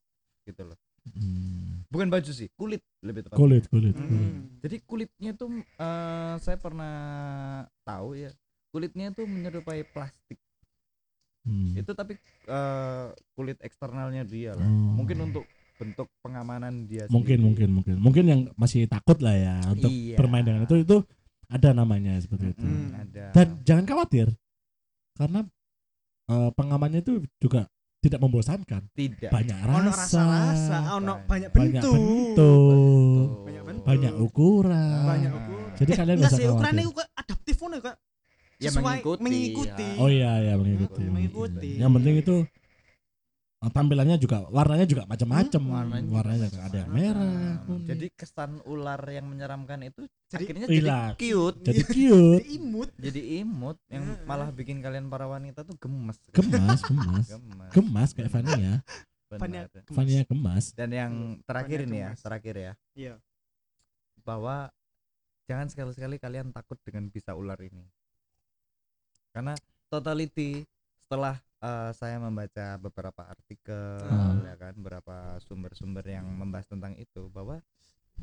gitu 0.43 0.65
loh 0.67 0.79
Hmm. 1.01 1.81
bukan 1.89 2.13
baju 2.13 2.29
sih 2.29 2.53
kulit 2.53 2.85
lebih 3.01 3.25
tepat 3.25 3.41
kulit 3.41 3.65
kulit, 3.69 3.97
Hmm. 3.97 4.05
kulit. 4.05 4.33
jadi 4.61 4.77
kulitnya 4.85 5.33
tuh 5.33 5.49
eh, 5.57 6.35
saya 6.37 6.61
pernah 6.61 6.95
tahu 7.83 8.21
ya 8.21 8.29
kulitnya 8.69 9.09
tuh 9.11 9.25
menyerupai 9.25 9.81
plastik 9.87 10.37
Hmm. 11.41 11.73
itu 11.73 11.89
tapi 11.97 12.21
eh, 12.45 13.07
kulit 13.33 13.57
eksternalnya 13.61 14.29
dia 14.29 14.53
lah 14.53 14.61
Oh. 14.61 14.93
mungkin 14.93 15.25
untuk 15.25 15.49
bentuk 15.81 16.07
pengamanan 16.21 16.85
dia 16.85 17.09
mungkin 17.09 17.41
sendiri. 17.41 17.47
mungkin 17.49 17.69
mungkin 17.73 17.97
mungkin 17.99 18.25
yang 18.29 18.41
masih 18.55 18.85
takut 18.85 19.17
lah 19.19 19.33
ya 19.33 19.57
untuk 19.67 19.89
Iya. 19.89 20.15
bermain 20.15 20.45
dengan 20.45 20.63
itu 20.63 20.77
itu 20.77 20.97
ada 21.49 21.73
namanya 21.73 22.21
seperti 22.21 22.53
itu 22.53 22.63
Mm, 22.63 22.77
Hmm. 22.77 23.01
ada 23.01 23.25
dan 23.33 23.47
jangan 23.65 23.85
khawatir 23.85 24.27
karena 25.17 25.41
eh, 26.29 26.51
pengamannya 26.55 27.01
itu 27.01 27.13
juga 27.41 27.65
tidak 28.01 28.21
membosankan 28.21 28.87
tidak 28.93 29.29
banyak 29.29 29.57
Ono 29.59 29.89
rasa 29.89 30.21
rasa-rasa, 30.23 30.77
ono 30.95 31.15
Banyak- 31.19 31.27
banyak 31.27 31.51
banyak 31.51 31.73
bentuk. 31.75 31.95
bentuk 31.97 33.29
Banyak 33.45 33.65
bentuk. 33.65 33.85
banyak 33.85 34.13
ukuran 34.15 35.05
Banyak 35.05 35.33
ukuran. 35.35 35.73
Jadi 35.75 35.91
kalian 35.97 36.17
nggak 36.21 36.33
sih 36.33 36.47
ukurannya 36.47 36.85
adaptif 37.17 37.57
ya 38.61 38.69
Sesuai 38.69 39.01
mengikuti 39.01 39.21
mengikuti. 39.25 39.89
ya. 39.89 39.97
oh 39.99 40.09
iya 40.09 40.33
ya 40.39 40.55
mengikuti 40.55 41.01
Hmm, 41.01 41.13
mengikuti. 41.17 41.71
yang 41.81 41.93
penting 41.97 42.15
itu 42.21 42.37
tampilannya 43.69 44.17
juga 44.17 44.49
warnanya 44.49 44.89
juga 44.89 45.05
macam-macam. 45.05 45.61
Hmm, 45.61 45.73
warnanya 45.77 46.09
warnanya, 46.09 46.49
juga 46.49 46.65
ada 46.65 46.77
yang 46.81 46.93
merah, 46.97 47.53
kuning. 47.69 47.85
jadi 47.85 48.07
kesan 48.17 48.53
ular 48.65 49.01
yang 49.13 49.27
menyeramkan 49.29 49.85
itu 49.85 50.09
Jadi 50.33 50.45
akhirnya 50.49 50.67
jadi 50.73 50.91
cute. 51.21 51.59
jadi 51.61 51.83
cute, 51.93 52.41
Jadi 52.41 52.49
imut. 52.57 52.89
Jadi 52.97 53.21
imut 53.45 53.77
yang 53.93 54.05
Heeh. 54.09 54.25
malah 54.25 54.49
bikin 54.49 54.81
kalian 54.81 55.13
para 55.13 55.29
wanita 55.29 55.61
tuh 55.69 55.77
gemes. 55.77 56.17
Gemas, 56.33 56.81
gemas, 56.89 57.27
gemes. 57.29 57.71
Gemas 57.77 58.11
kayak 58.17 58.33
Vania 58.33 58.81
benar 59.31 59.71
gemes. 59.71 59.95
Vania 59.95 60.23
gemas. 60.27 60.65
dan 60.75 60.91
yang 60.91 61.13
terakhir 61.47 61.87
ini 61.87 61.99
ya 62.03 62.11
terakhir 62.17 62.55
ya. 62.57 62.73
Iya. 62.97 63.15
Bahwa 64.25 64.73
jangan 65.47 65.69
sekali-sekali 65.69 66.17
kalian 66.17 66.51
takut 66.51 66.81
dengan 66.83 67.13
bisa 67.13 67.37
ular 67.37 67.61
ini. 67.61 67.85
Karena 69.31 69.55
totality 69.87 70.67
setelah 71.07 71.39
eh, 71.61 71.91
saya 71.93 72.17
membaca 72.17 72.67
beberapa 72.77 73.23
artikel 73.23 74.01
Hmm. 74.01 74.43
ya 74.43 74.55
kan 74.57 74.73
beberapa 74.75 75.17
sumber-sumber 75.41 76.03
yang 76.05 76.27
membahas 76.27 76.67
tentang 76.67 76.97
itu 76.97 77.29
bahwa 77.29 77.61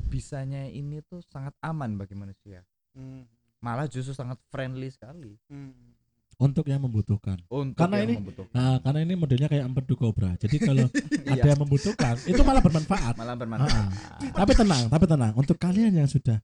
bisanya 0.00 0.64
ini 0.64 1.02
tuh 1.02 1.22
sangat 1.24 1.54
aman 1.60 1.94
bagi 1.94 2.14
manusia 2.14 2.62
Hmm. 2.90 3.26
malah 3.58 3.86
justru 3.86 4.10
sangat 4.12 4.38
friendly 4.48 4.88
sekali 4.88 5.38
Hmm. 5.46 5.94
Untuk 6.38 6.66
yang 6.66 6.78
membutuhkan. 6.80 7.34
untuk 7.48 7.74
Karena 7.74 7.98
yang 7.98 8.06
ini- 8.08 8.18
membutuhkan 8.22 8.54
Nah, 8.54 8.78
karena 8.78 8.98
ini 9.02 9.14
modelnya 9.14 9.48
kayak 9.48 9.64
empedu 9.64 9.94
kobra. 9.94 10.38
Jadi 10.38 10.56
kalau 10.60 10.86
ada 11.26 11.34
Iya, 11.34 11.50
yang 11.50 11.58
membutuhkan, 11.58 12.14
itu 12.22 12.42
malah 12.42 12.62
bermanfaat. 12.62 13.14
malah 13.18 13.34
bermanfaat 13.34 13.90
Tapi 14.36 14.52
tenang, 14.54 14.86
tapi 14.86 15.04
tenang. 15.04 15.32
Untuk 15.34 15.58
kalian 15.58 15.90
yang 15.92 16.06
sudah 16.06 16.38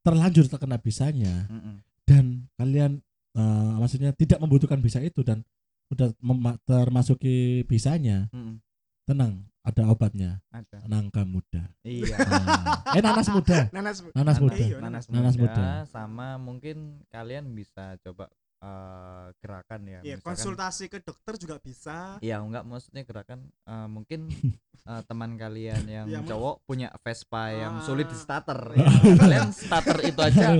terlanjur 0.00 0.48
terkena 0.48 0.76
bisanya 0.76 1.44
dan 2.02 2.48
kalian 2.56 3.04
eh, 3.32 3.72
maksudnya 3.76 4.12
tidak 4.12 4.36
membutuhkan 4.38 4.76
bisa 4.76 4.96
itu 4.98 5.20
dan 5.20 5.44
udah 5.92 6.08
termasuki 6.64 7.36
bisanya, 7.62 8.26
Mm-mm. 8.28 8.58
tenang, 9.04 9.44
ada 9.60 9.82
obatnya. 9.86 10.40
ada 10.48 10.80
Nangka 10.84 11.22
muda. 11.22 11.68
iya 11.82 12.16
Nah, 12.16 12.96
eh 12.96 13.00
nanas 13.00 13.28
muda. 13.28 13.68
nanas 13.76 14.00
Nanas 14.10 14.38
muda. 14.38 14.56
Iya, 14.58 14.76
nanas, 14.78 15.04
Nanas 15.06 15.36
muda, 15.36 15.52
muda. 15.52 15.68
sama 15.86 16.34
mungkin 16.36 16.76
kalian 17.06 17.52
bisa 17.52 17.94
coba 18.00 18.26
eh, 18.58 19.26
gerakan 19.38 19.80
ya 19.84 20.00
Iya, 20.02 20.16
konsultasi 20.18 20.86
ke 20.86 20.98
dokter 20.98 21.34
juga 21.36 21.58
bisa 21.58 22.16
ya 22.20 22.38
enggak 22.38 22.62
maksudnya 22.62 23.02
gerakan 23.02 23.52
eh, 23.62 23.86
mungkin 23.86 24.30
eh, 24.88 25.02
teman 25.04 25.34
kalian 25.34 25.82
yang 25.84 26.06
Ya, 26.06 26.20
cowok 26.24 26.62
punya 26.62 26.88
Vespa 26.98 27.50
yang 27.50 27.74
Ah. 27.78 27.84
sulit 27.84 28.06
di 28.06 28.14
starter 28.14 28.58
Iya. 28.72 28.86
kalian 29.20 29.50
starter 29.50 29.98
itu 30.00 30.20
aja 30.20 30.56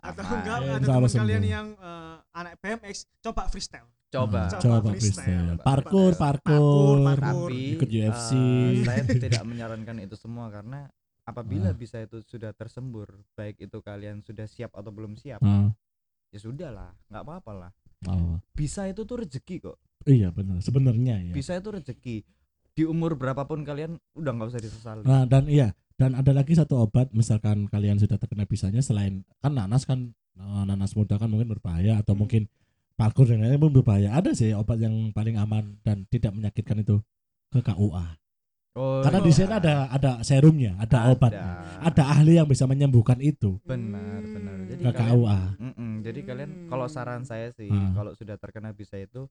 atau 0.00 0.22
Aman. 0.24 0.36
enggak 0.38 0.56
ada 0.58 0.76
teman 0.80 1.12
kalian 1.14 1.44
yang 1.44 1.66
eh, 1.72 2.16
anak 2.32 2.52
BMX 2.58 3.04
coba 3.20 3.46
freestyle 3.46 3.86
coba 4.12 4.44
Hmm, 4.44 4.60
Coba 4.60 4.76
coba 4.76 4.88
freestyle. 4.90 5.00
freestyle. 5.24 5.48
Coba- 5.48 5.64
Parkour, 5.64 6.10
coba- 6.10 6.20
parkour. 6.22 6.60
parkour, 6.60 6.96
parkour. 7.02 7.48
tapi 7.48 7.60
Ikut 7.72 7.88
UFC. 7.90 8.30
eh, 8.30 8.84
saya 8.84 9.02
tidak 9.24 9.42
menyarankan 9.42 9.96
itu 9.98 10.14
semua 10.14 10.46
karena 10.48 10.84
apabila 11.22 11.70
Ah. 11.70 11.74
bisa 11.74 11.96
itu 11.98 12.20
sudah 12.20 12.52
tersembur 12.52 13.08
baik 13.32 13.56
itu 13.58 13.78
kalian 13.78 14.20
sudah 14.20 14.44
siap 14.44 14.70
atau 14.72 14.90
belum 14.90 15.14
siap 15.14 15.40
Ah, 15.40 15.72
ya 16.28 16.38
sudahlah 16.38 16.92
nggak 17.06 17.22
apa-apa 17.22 17.52
lah 17.56 17.70
oh. 18.04 18.36
bisa 18.50 18.84
itu 18.84 19.02
tuh 19.02 19.16
rezeki 19.18 19.56
kok 19.62 19.78
Iya 20.02 20.28
benar. 20.28 20.58
Sebenarnya 20.58 21.22
ya. 21.22 21.30
bisa 21.30 21.54
itu 21.54 21.70
rezeki 21.70 22.26
di 22.68 22.82
umur 22.82 23.14
berapapun 23.14 23.62
kalian 23.62 23.96
udah 24.12 24.30
nggak 24.30 24.50
usah 24.50 24.58
disesali 24.58 25.02
Nah, 25.02 25.22
dan 25.24 25.46
iya, 25.46 25.70
dan 25.94 26.12
ada 26.12 26.32
lagi 26.32 26.52
satu 26.52 26.74
obat 26.80 27.12
misalkan 27.12 27.64
kalian 27.66 27.96
sudah 27.96 28.16
terkena 28.16 28.42
bisanya 28.42 28.80
selain 28.80 29.22
kan 29.38 29.52
nanas 29.52 29.84
kan 29.84 30.10
eh, 30.34 30.64
nanas 30.64 30.92
muda 30.92 31.16
kan 31.16 31.28
mungkin 31.28 31.46
berbahaya 31.48 31.96
atau 31.96 32.12
Hmm. 32.12 32.20
mungkin 32.20 32.42
parkour 32.92 33.24
dan 33.24 33.38
lain-lain 33.38 33.60
pun 33.60 33.72
berbahaya. 33.72 34.12
Ada 34.12 34.32
sih 34.32 34.52
obat 34.52 34.78
yang 34.78 34.92
paling 35.10 35.36
aman 35.36 35.76
dan 35.80 36.04
tidak 36.06 36.32
menyakitkan 36.32 36.78
itu 36.78 37.00
ke 37.48 37.60
KUA. 37.60 38.06
oh, 38.72 39.04
Karena 39.04 39.20
di 39.20 39.28
sana 39.30 39.58
ada 39.58 39.74
ada 39.86 40.12
serumnya, 40.22 40.72
ada, 40.76 41.06
obatnya. 41.06 41.60
Ada 41.78 42.02
ahli 42.10 42.34
yang 42.34 42.46
bisa 42.46 42.64
menyembuhkan 42.64 43.18
itu 43.18 43.60
benar 43.62 44.22
benar 44.22 44.64
jadi 44.64 44.80
ke 44.80 44.90
kalian- 44.90 45.12
KUA. 45.12 45.40
Mm-mm, 45.60 45.92
jadi 46.00 46.20
kalian 46.22 46.50
Hmm. 46.50 46.68
kalau 46.68 46.86
saran 46.86 47.22
saya 47.22 47.50
sih 47.50 47.68
Ah. 47.68 47.92
kalau 47.92 48.12
sudah 48.14 48.34
terkena 48.34 48.72
bisa 48.72 48.96
itu 48.96 49.28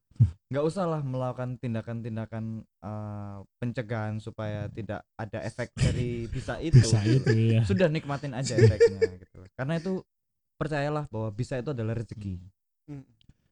nggak 0.48 0.62
usah 0.64 0.86
lah 0.86 1.02
melakukan 1.02 1.58
tindakan-tindakan 1.58 2.46
eh, 2.62 3.38
pencegahan 3.58 4.18
supaya 4.18 4.68
tidak 4.68 5.02
ada 5.16 5.40
efek 5.42 5.74
dari 5.74 6.28
bisa 6.28 6.60
itu 6.60 6.78
Bisa 6.78 7.02
itu 7.02 7.32
ya. 7.52 7.62
sudah 7.64 7.88
nikmatin 7.88 8.32
aja 8.32 8.54
efeknya 8.54 9.00
gitu 9.18 9.42
karena 9.52 9.74
itu 9.76 10.06
percayalah 10.54 11.08
bahwa 11.08 11.30
bisa 11.32 11.58
itu 11.58 11.72
adalah 11.72 11.96
rezeki 11.96 12.38
Hmm. 12.38 12.50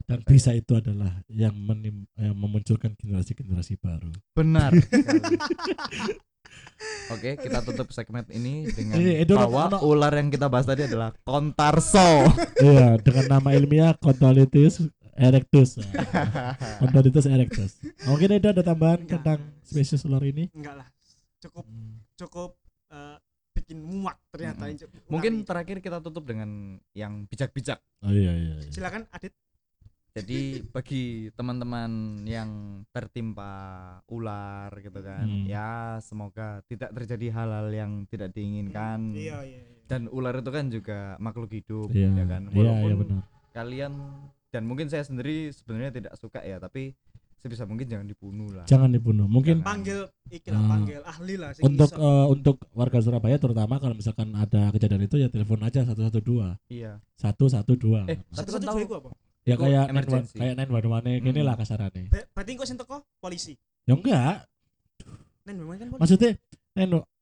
Dan 0.09 0.25
bisa 0.25 0.57
itu 0.57 0.73
adalah 0.73 1.21
yang, 1.29 1.53
menim- 1.53 2.09
yang 2.17 2.33
memunculkan 2.33 2.97
generasi-generasi 2.97 3.77
baru. 3.77 4.09
benar. 4.33 4.73
Oke, 7.13 7.37
kita 7.37 7.61
tutup 7.61 7.93
segmen 7.93 8.25
ini 8.33 8.65
dengan 8.73 8.97
Iya, 8.97 9.21
itu 9.21 9.33
bahwa 9.37 9.77
ular 9.85 10.13
yang 10.17 10.33
kita 10.33 10.49
bahas 10.49 10.65
tadi 10.65 10.89
adalah 10.89 11.13
kontarso. 11.21 12.25
iya, 12.65 12.97
dengan 12.97 13.37
nama 13.37 13.53
ilmiah 13.53 13.93
Contolitis 14.01 14.81
erectus. 15.13 15.77
Contolitis 16.81 17.25
erectus. 17.29 17.77
Mungkin 18.07 18.39
itu 18.39 18.47
ada 18.49 18.65
tambahan 18.65 19.05
Enggak. 19.05 19.21
tentang 19.21 19.39
spesies 19.61 20.01
ular 20.07 20.23
ini? 20.25 20.49
enggak 20.57 20.81
lah 20.81 20.87
cukup 21.39 21.65
cukup 22.19 22.51
eh, 22.91 23.17
bikin 23.55 23.77
muak 23.79 24.17
ternyata 24.33 24.65
ular 24.65 24.89
Mungkin 25.11 25.33
terakhir 25.45 25.77
kita 25.83 26.01
tutup 26.01 26.25
dengan 26.25 26.79
yang 26.97 27.27
bijak-bijak. 27.29 27.77
Oh 28.05 28.13
iya 28.13 28.33
iya. 28.33 28.55
iya. 28.63 28.71
silakan 28.71 29.05
Adit 29.11 29.35
Jadi 30.11 30.39
bagi 30.75 31.03
teman-teman 31.31 31.91
yang 32.23 32.49
tertimpa 32.89 33.51
ular 34.07 34.73
gitu 34.75 34.99
kan, 34.99 35.21
Hmm. 35.21 35.45
ya 35.45 35.69
semoga 35.99 36.61
tidak 36.65 36.89
terjadi 36.91 37.27
hal-hal 37.31 37.67
yang 37.69 37.91
tidak 38.05 38.31
diinginkan. 38.31 39.13
iya 39.13 39.41
iya, 39.41 39.61
iya. 39.61 39.77
Dan 39.85 40.05
ular 40.07 40.35
itu 40.35 40.49
kan 40.49 40.65
juga 40.67 40.99
makhluk 41.17 41.49
hidup, 41.51 41.89
Iya, 41.89 42.09
ya 42.11 42.25
kan. 42.25 42.41
iya, 42.45 42.53
Walaupun 42.53 42.85
iya 42.85 42.95
benar. 42.95 43.21
kalian 43.51 43.93
dan 44.47 44.63
mungkin 44.63 44.85
saya 44.85 45.01
sendiri 45.01 45.49
sebenarnya 45.49 45.91
tidak 45.91 46.13
suka 46.15 46.41
ya, 46.41 46.57
tapi 46.57 46.93
sebisa 47.35 47.63
mungkin 47.63 47.87
jangan 47.87 48.03
dibunuh 48.03 48.51
lah. 48.51 48.65
Jangan 48.65 48.91
dibunuh. 48.91 49.23
Mungkin 49.25 49.61
Jangan. 49.61 49.69
panggil 49.71 49.99
iki 50.27 50.49
lah 50.49 50.59
Ah. 50.59 50.69
panggil 50.69 51.01
ahli 51.01 51.35
lah 51.35 51.49
untuk 51.59 51.87
iso. 51.87 51.95
eh, 51.97 52.25
untuk 52.27 52.55
warga 52.71 52.99
Surabaya 52.99 53.37
terutama 53.37 53.77
kalau 53.77 53.95
misalkan 53.95 54.29
ada 54.33 54.69
kejadian 54.69 55.01
itu 55.01 55.15
ya 55.17 55.27
telepon 55.27 55.61
aja 55.61 55.81
112. 55.81 56.59
Iya. 56.67 56.99
112. 57.15 58.03
Eh, 58.05 58.19
tapi 58.19 58.35
Satu 58.35 58.49
kan 58.49 58.59
satu 58.59 58.67
tahu 58.67 58.75
dua 58.75 58.83
iku 58.83 58.93
apa 58.99 59.09
ya 59.49 59.55
kayak 59.55 59.85
emergency. 59.89 60.35
kayak 60.35 60.53
911 60.59 61.19
gini 61.19 61.39
Hmm. 61.39 61.47
lah 61.47 61.55
kasarannya. 61.55 62.05
Be- 62.07 62.27
berarti 62.29 62.51
kok 62.53 62.65
sing 62.65 62.77
teko 62.77 62.95
polisi 63.17 63.53
Ya 63.83 63.93
enggak, 63.93 64.45
nen 65.43 65.55
memang 65.55 65.75
kan 65.75 65.87
polisi 65.87 66.01
maksudnya 66.05 66.31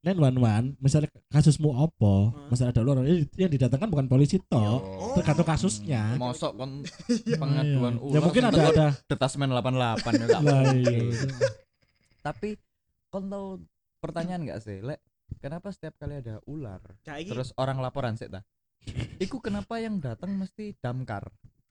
911 0.04 0.78
misalnya 0.78 1.10
kasusmu 1.28 1.70
opo, 1.70 2.30
Hmm. 2.30 2.48
misalnya 2.48 2.72
ada 2.72 2.82
ular 2.82 2.98
yang 3.34 3.50
didatangkan 3.50 3.90
bukan 3.90 4.08
polisi 4.08 4.38
toh. 4.42 4.80
Oh. 4.80 5.16
tergantung 5.16 5.44
kasusnya. 5.46 6.16
Mosok 6.16 6.52
kon 6.54 6.72
Iya. 7.26 7.36
pengaduan 7.36 7.94
Iya. 7.94 8.02
ular. 8.02 8.14
Ya 8.14 8.20
mungkin 8.22 8.44
ada 8.46 8.62
ada 8.66 8.88
detasmen 9.06 9.50
88 9.50 10.14
ya 10.14 10.26
nggak 10.26 10.42
lah 10.42 10.62
mungkin. 10.66 10.84
iya. 11.10 11.30
Tapi 12.22 12.50
kon 13.08 13.26
tahu 13.28 13.48
pertanyaan 13.98 14.44
nggak 14.44 14.60
sih, 14.62 14.80
Lek? 14.80 15.00
Kenapa 15.38 15.72
setiap 15.72 15.96
kali 15.98 16.18
ada 16.18 16.40
ular, 16.46 16.80
terus 17.04 17.52
orang 17.56 17.80
laporan 17.80 18.16
sih 18.16 18.28
ta? 18.28 18.48
Iku 19.18 19.40
kenapa 19.40 19.76
yang 19.76 20.00
datang 20.00 20.32
mesti 20.32 20.72
damkar? 20.78 21.28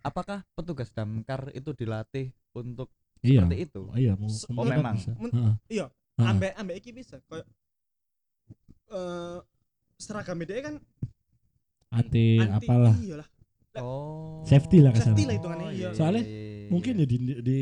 Apakah 0.07 0.47
petugas 0.53 0.89
damkar 0.89 1.51
itu 1.51 1.71
dilatih 1.73 2.31
untuk 2.53 2.95
Iya. 3.21 3.43
seperti 3.43 3.57
itu? 3.65 3.83
Oh, 3.85 3.97
iya, 3.97 4.15
mau 4.15 4.31
oh, 4.55 4.65
memang. 4.65 4.95
bisa. 4.95 5.11
Men- 5.17 5.35
Heeh. 5.35 5.55
iya, 5.69 5.87
ambek 6.17 6.53
ambek 6.55 6.77
iki 6.79 6.91
bisa 6.93 7.19
kayak 7.27 7.47
eh 8.89 9.39
seragam 9.97 10.39
dia 10.41 10.63
kan 10.63 10.75
anti, 11.91 12.39
anti 12.39 12.55
apalah. 12.63 12.95
iya 12.99 13.17
lah 13.19 13.29
Lah, 13.75 13.83
Oh. 13.83 14.41
Safety 14.43 14.81
lah 14.81 14.89
Safety 14.91 15.05
kesannya. 15.13 15.27
lah 15.27 15.35
hitungannya, 15.37 15.69
iya. 15.75 15.89
Soalnya 15.93 16.25
iya, 16.25 16.73
Mungkin 16.73 16.93
ya 16.97 17.05
di, 17.05 17.17
di 17.45 17.59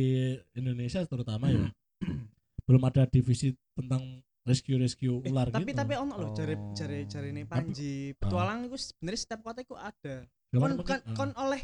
Indonesia 0.55 1.03
terutama 1.05 1.51
ya 1.51 1.67
belum 2.67 2.83
ada 2.85 3.03
divisi 3.05 3.51
tentang 3.75 4.23
rescue 4.43 4.77
rescue 4.77 5.19
Eh, 5.21 5.29
ular 5.29 5.51
tapi 5.51 5.73
gitu. 5.73 5.81
tapi 5.81 5.93
ono 5.95 6.15
loh 6.15 6.31
cari 6.31 6.55
Oh. 6.55 6.71
cari 6.73 6.99
cari 7.05 7.29
ini 7.31 7.43
Panji 7.45 8.15
petualang 8.15 8.65
itu 8.65 8.77
sebenarnya 8.79 9.21
setiap 9.21 9.41
kota 9.43 9.61
itu 9.61 9.75
ada 9.75 10.23
kon 10.53 10.73
kan 10.81 11.01
eh, 11.01 11.15
kon 11.15 11.31
oleh 11.35 11.63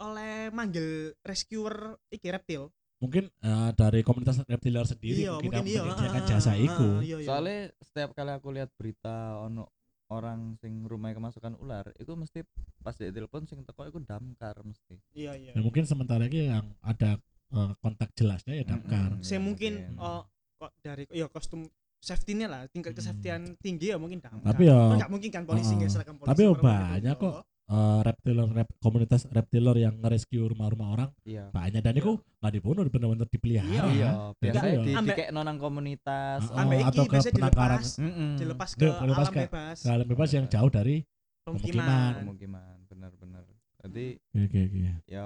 oleh 0.00 0.48
manggil 0.50 0.88
rescuer 1.20 1.74
iki 2.08 2.28
reptil 2.28 2.72
mungkin 2.96 3.28
eh, 3.30 3.70
dari 3.74 4.00
komunitas 4.00 4.40
reptiliar 4.42 4.84
sendiri 4.84 5.20
iya 5.22 5.32
mungkin, 5.34 5.48
mungkin 5.50 5.64
yang 5.64 5.66
iya 5.66 5.82
menyediakan 5.86 6.22
jasa 6.26 6.52
iku. 6.54 6.88
iya, 7.00 7.16
iya. 7.16 7.26
Soalnya 7.26 7.58
setiap 7.78 8.10
kali 8.12 8.30
aku 8.30 8.48
lihat 8.50 8.68
berita 8.74 9.14
ono 9.40 9.72
orang 10.10 10.58
sing 10.58 10.84
rumahnya 10.84 11.16
kemasukan 11.16 11.54
ular, 11.56 11.86
itu 11.94 12.12
mesti 12.12 12.42
pas 12.78 12.92
dia 12.92 13.08
telepon 13.08 13.46
sing 13.46 13.62
teko 13.62 13.86
iku 13.86 13.98
damkar 14.00 14.58
mesti. 14.60 14.98
iya 15.14 15.32
iya 15.32 15.52
Ya, 15.54 15.60
mungkin 15.60 15.86
sementara 15.86 16.26
ini 16.26 16.50
yang 16.50 16.66
ada 16.82 17.16
eh, 17.48 17.72
kontak 17.78 18.12
jelasnya 18.12 18.52
ya 18.54 18.64
damkar. 18.66 19.16
Mm-mm. 19.16 19.22
saya 19.22 19.38
Iya, 19.38 19.40
mungkin 19.40 19.72
mungkin. 19.80 19.96
oh 19.98 20.22
kok 20.58 20.72
dari 20.78 21.04
ya 21.08 21.24
kostum 21.26 21.64
safety-nya 21.98 22.46
lah 22.46 22.62
tingkat 22.66 22.90
Hmm. 22.90 22.98
kesafetian 22.98 23.42
tinggi 23.56 23.92
ya 23.92 23.96
mungkin 23.96 24.18
damkar 24.18 24.50
Tapi 24.50 24.64
ya- 24.66 24.92
nggak 24.94 25.08
mungkin 25.08 25.30
kan 25.30 25.44
polisi 25.44 25.72
nggak 25.72 25.88
seragam 25.88 26.16
polisi 26.16 26.30
tapi 26.30 26.42
ya 26.42 26.52
banyak 26.52 27.16
kok. 27.16 27.34
Eh, 27.70 28.00
reptiler 28.02 28.48
rep, 28.52 28.68
komunitas 28.76 29.22
reptiler 29.28 29.76
yang 29.78 29.94
nge-rescue 29.96 30.42
rumah-rumah 30.44 30.88
orang 30.90 31.10
Iya. 31.22 31.48
banyak 31.48 31.78
dan 31.78 31.94
itu 31.94 32.12
nggak 32.36 32.52
dibunuh 32.52 32.82
bener-bener 32.84 33.26
dipelihara 33.26 33.86
Iya, 33.88 34.10
Jadi 34.10 34.40
biasanya 34.42 34.66
ya. 34.68 34.82
di 34.82 34.92
dikek 35.06 35.28
nonang 35.30 35.56
komunitas. 35.56 36.40
Oh, 36.44 36.58
iki 36.66 36.82
atau 36.84 37.04
ke 37.04 37.18
penangkaran. 37.30 37.78
dilepas 37.78 37.90
dilepas 38.36 38.70
ke 38.72 38.80
Dia 38.80 38.98
dilepas 38.98 39.22
alam 39.22 39.32
ke- 39.32 39.44
bebas 39.46 39.76
ke 39.78 39.88
alam 39.88 40.06
bebas 40.08 40.28
yang 40.32 40.46
jauh 40.46 40.68
dari 40.68 40.96
pemukiman 41.40 42.12
pemukiman 42.20 42.76
bener-bener. 42.84 43.44
Jadi 43.80 44.06
oke 44.34 44.58
oke 44.60 44.78
ya 45.06 45.24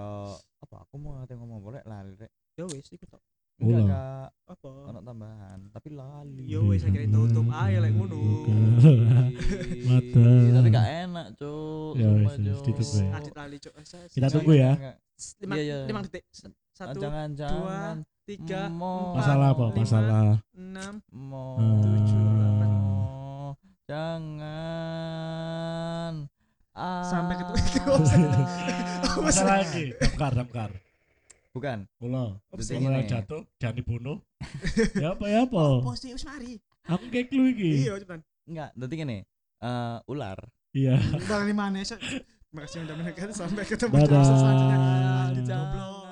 apa 0.61 0.77
aku 0.81 0.95
mau 0.97 1.19
ngomong 1.21 1.61
boleh 1.61 1.81
lali 1.83 2.13
rek. 2.15 2.31
yo 2.55 2.69
wis 2.69 2.87
iku 2.87 3.03
tok 3.05 3.19
Enggak 3.55 3.87
kak, 3.87 4.29
apa 4.45 4.67
ono 4.67 5.01
tambahan, 5.01 5.59
tapi 5.71 5.89
lali. 5.91 6.43
Yo 6.45 6.69
wis 6.69 6.83
akhirnya 6.83 7.09
tutup 7.09 7.47
aja 7.49 7.79
lek 7.79 7.93
ngono. 7.93 8.19
Mata. 9.87 10.27
Tapi 10.53 10.69
gak 10.69 10.89
enak, 11.01 11.27
Cuk. 11.35 11.93
Ya 11.95 12.09
wis, 12.13 12.35
Cuk. 12.35 12.63
ditutup 12.67 12.89
ya. 12.93 13.09
Adit 13.15 13.33
lali 13.33 13.57
cok 13.57 13.73
Kita 14.11 14.27
tunggu 14.29 14.53
ya. 14.55 14.73
lima 15.39 15.55
Iya, 15.55 15.63
iya. 15.63 15.79
lima 15.87 16.01
detik 16.03 16.25
S- 16.29 16.51
satu 16.73 16.99
jangan 16.99 17.29
jangan 17.33 18.03
tiga 18.25 18.67
Mau. 18.67 19.15
empat, 19.15 19.23
masalah 19.23 19.47
apa 19.49 19.65
lima, 19.65 19.77
masalah 19.79 20.43
enam 20.53 20.95
Hmm. 21.07 21.81
Tujuh, 21.81 22.19
delapan. 22.19 22.71
jangan 23.87 24.35
Sampai 27.05 27.35
ketemu. 27.39 27.55
Ah. 27.55 29.23
masalah 29.31 29.63
lagi 29.63 29.85
damkar 29.95 30.33
damkar 30.35 30.71
bukan. 31.55 31.79
Jadi 31.87 32.83
Ulo 32.83 32.99
gini. 32.99 33.07
jatuh 33.07 33.43
jangan 33.63 33.77
dibunuh 33.79 34.19
ya 35.03 35.15
apa 35.15 35.25
ya 35.31 35.47
apa? 35.47 35.65
Apa 35.81 35.93
sih 35.95 36.11
wis 36.13 36.27
mari. 36.27 36.59
Aku 36.91 37.07
kayak 37.09 37.31
clue 37.31 37.55
iki. 37.55 37.87
Iya 37.87 38.03
cepetan 38.03 38.21
enggak 38.45 38.71
nanti 38.77 38.95
gini 38.99 39.19
eh 39.63 39.97
ular. 40.11 40.39
Iya. 40.75 40.99
Balik 41.31 41.55
mana 41.55 41.81
sih? 41.87 41.97
Makasih 42.51 42.87
udah 42.87 42.95
mendengar 42.99 43.31
sampai 43.31 43.65
ketemu 43.67 43.95
di 43.95 44.05
episode 44.11 44.39
selanjutnya 44.39 44.79
goblok 45.43 46.04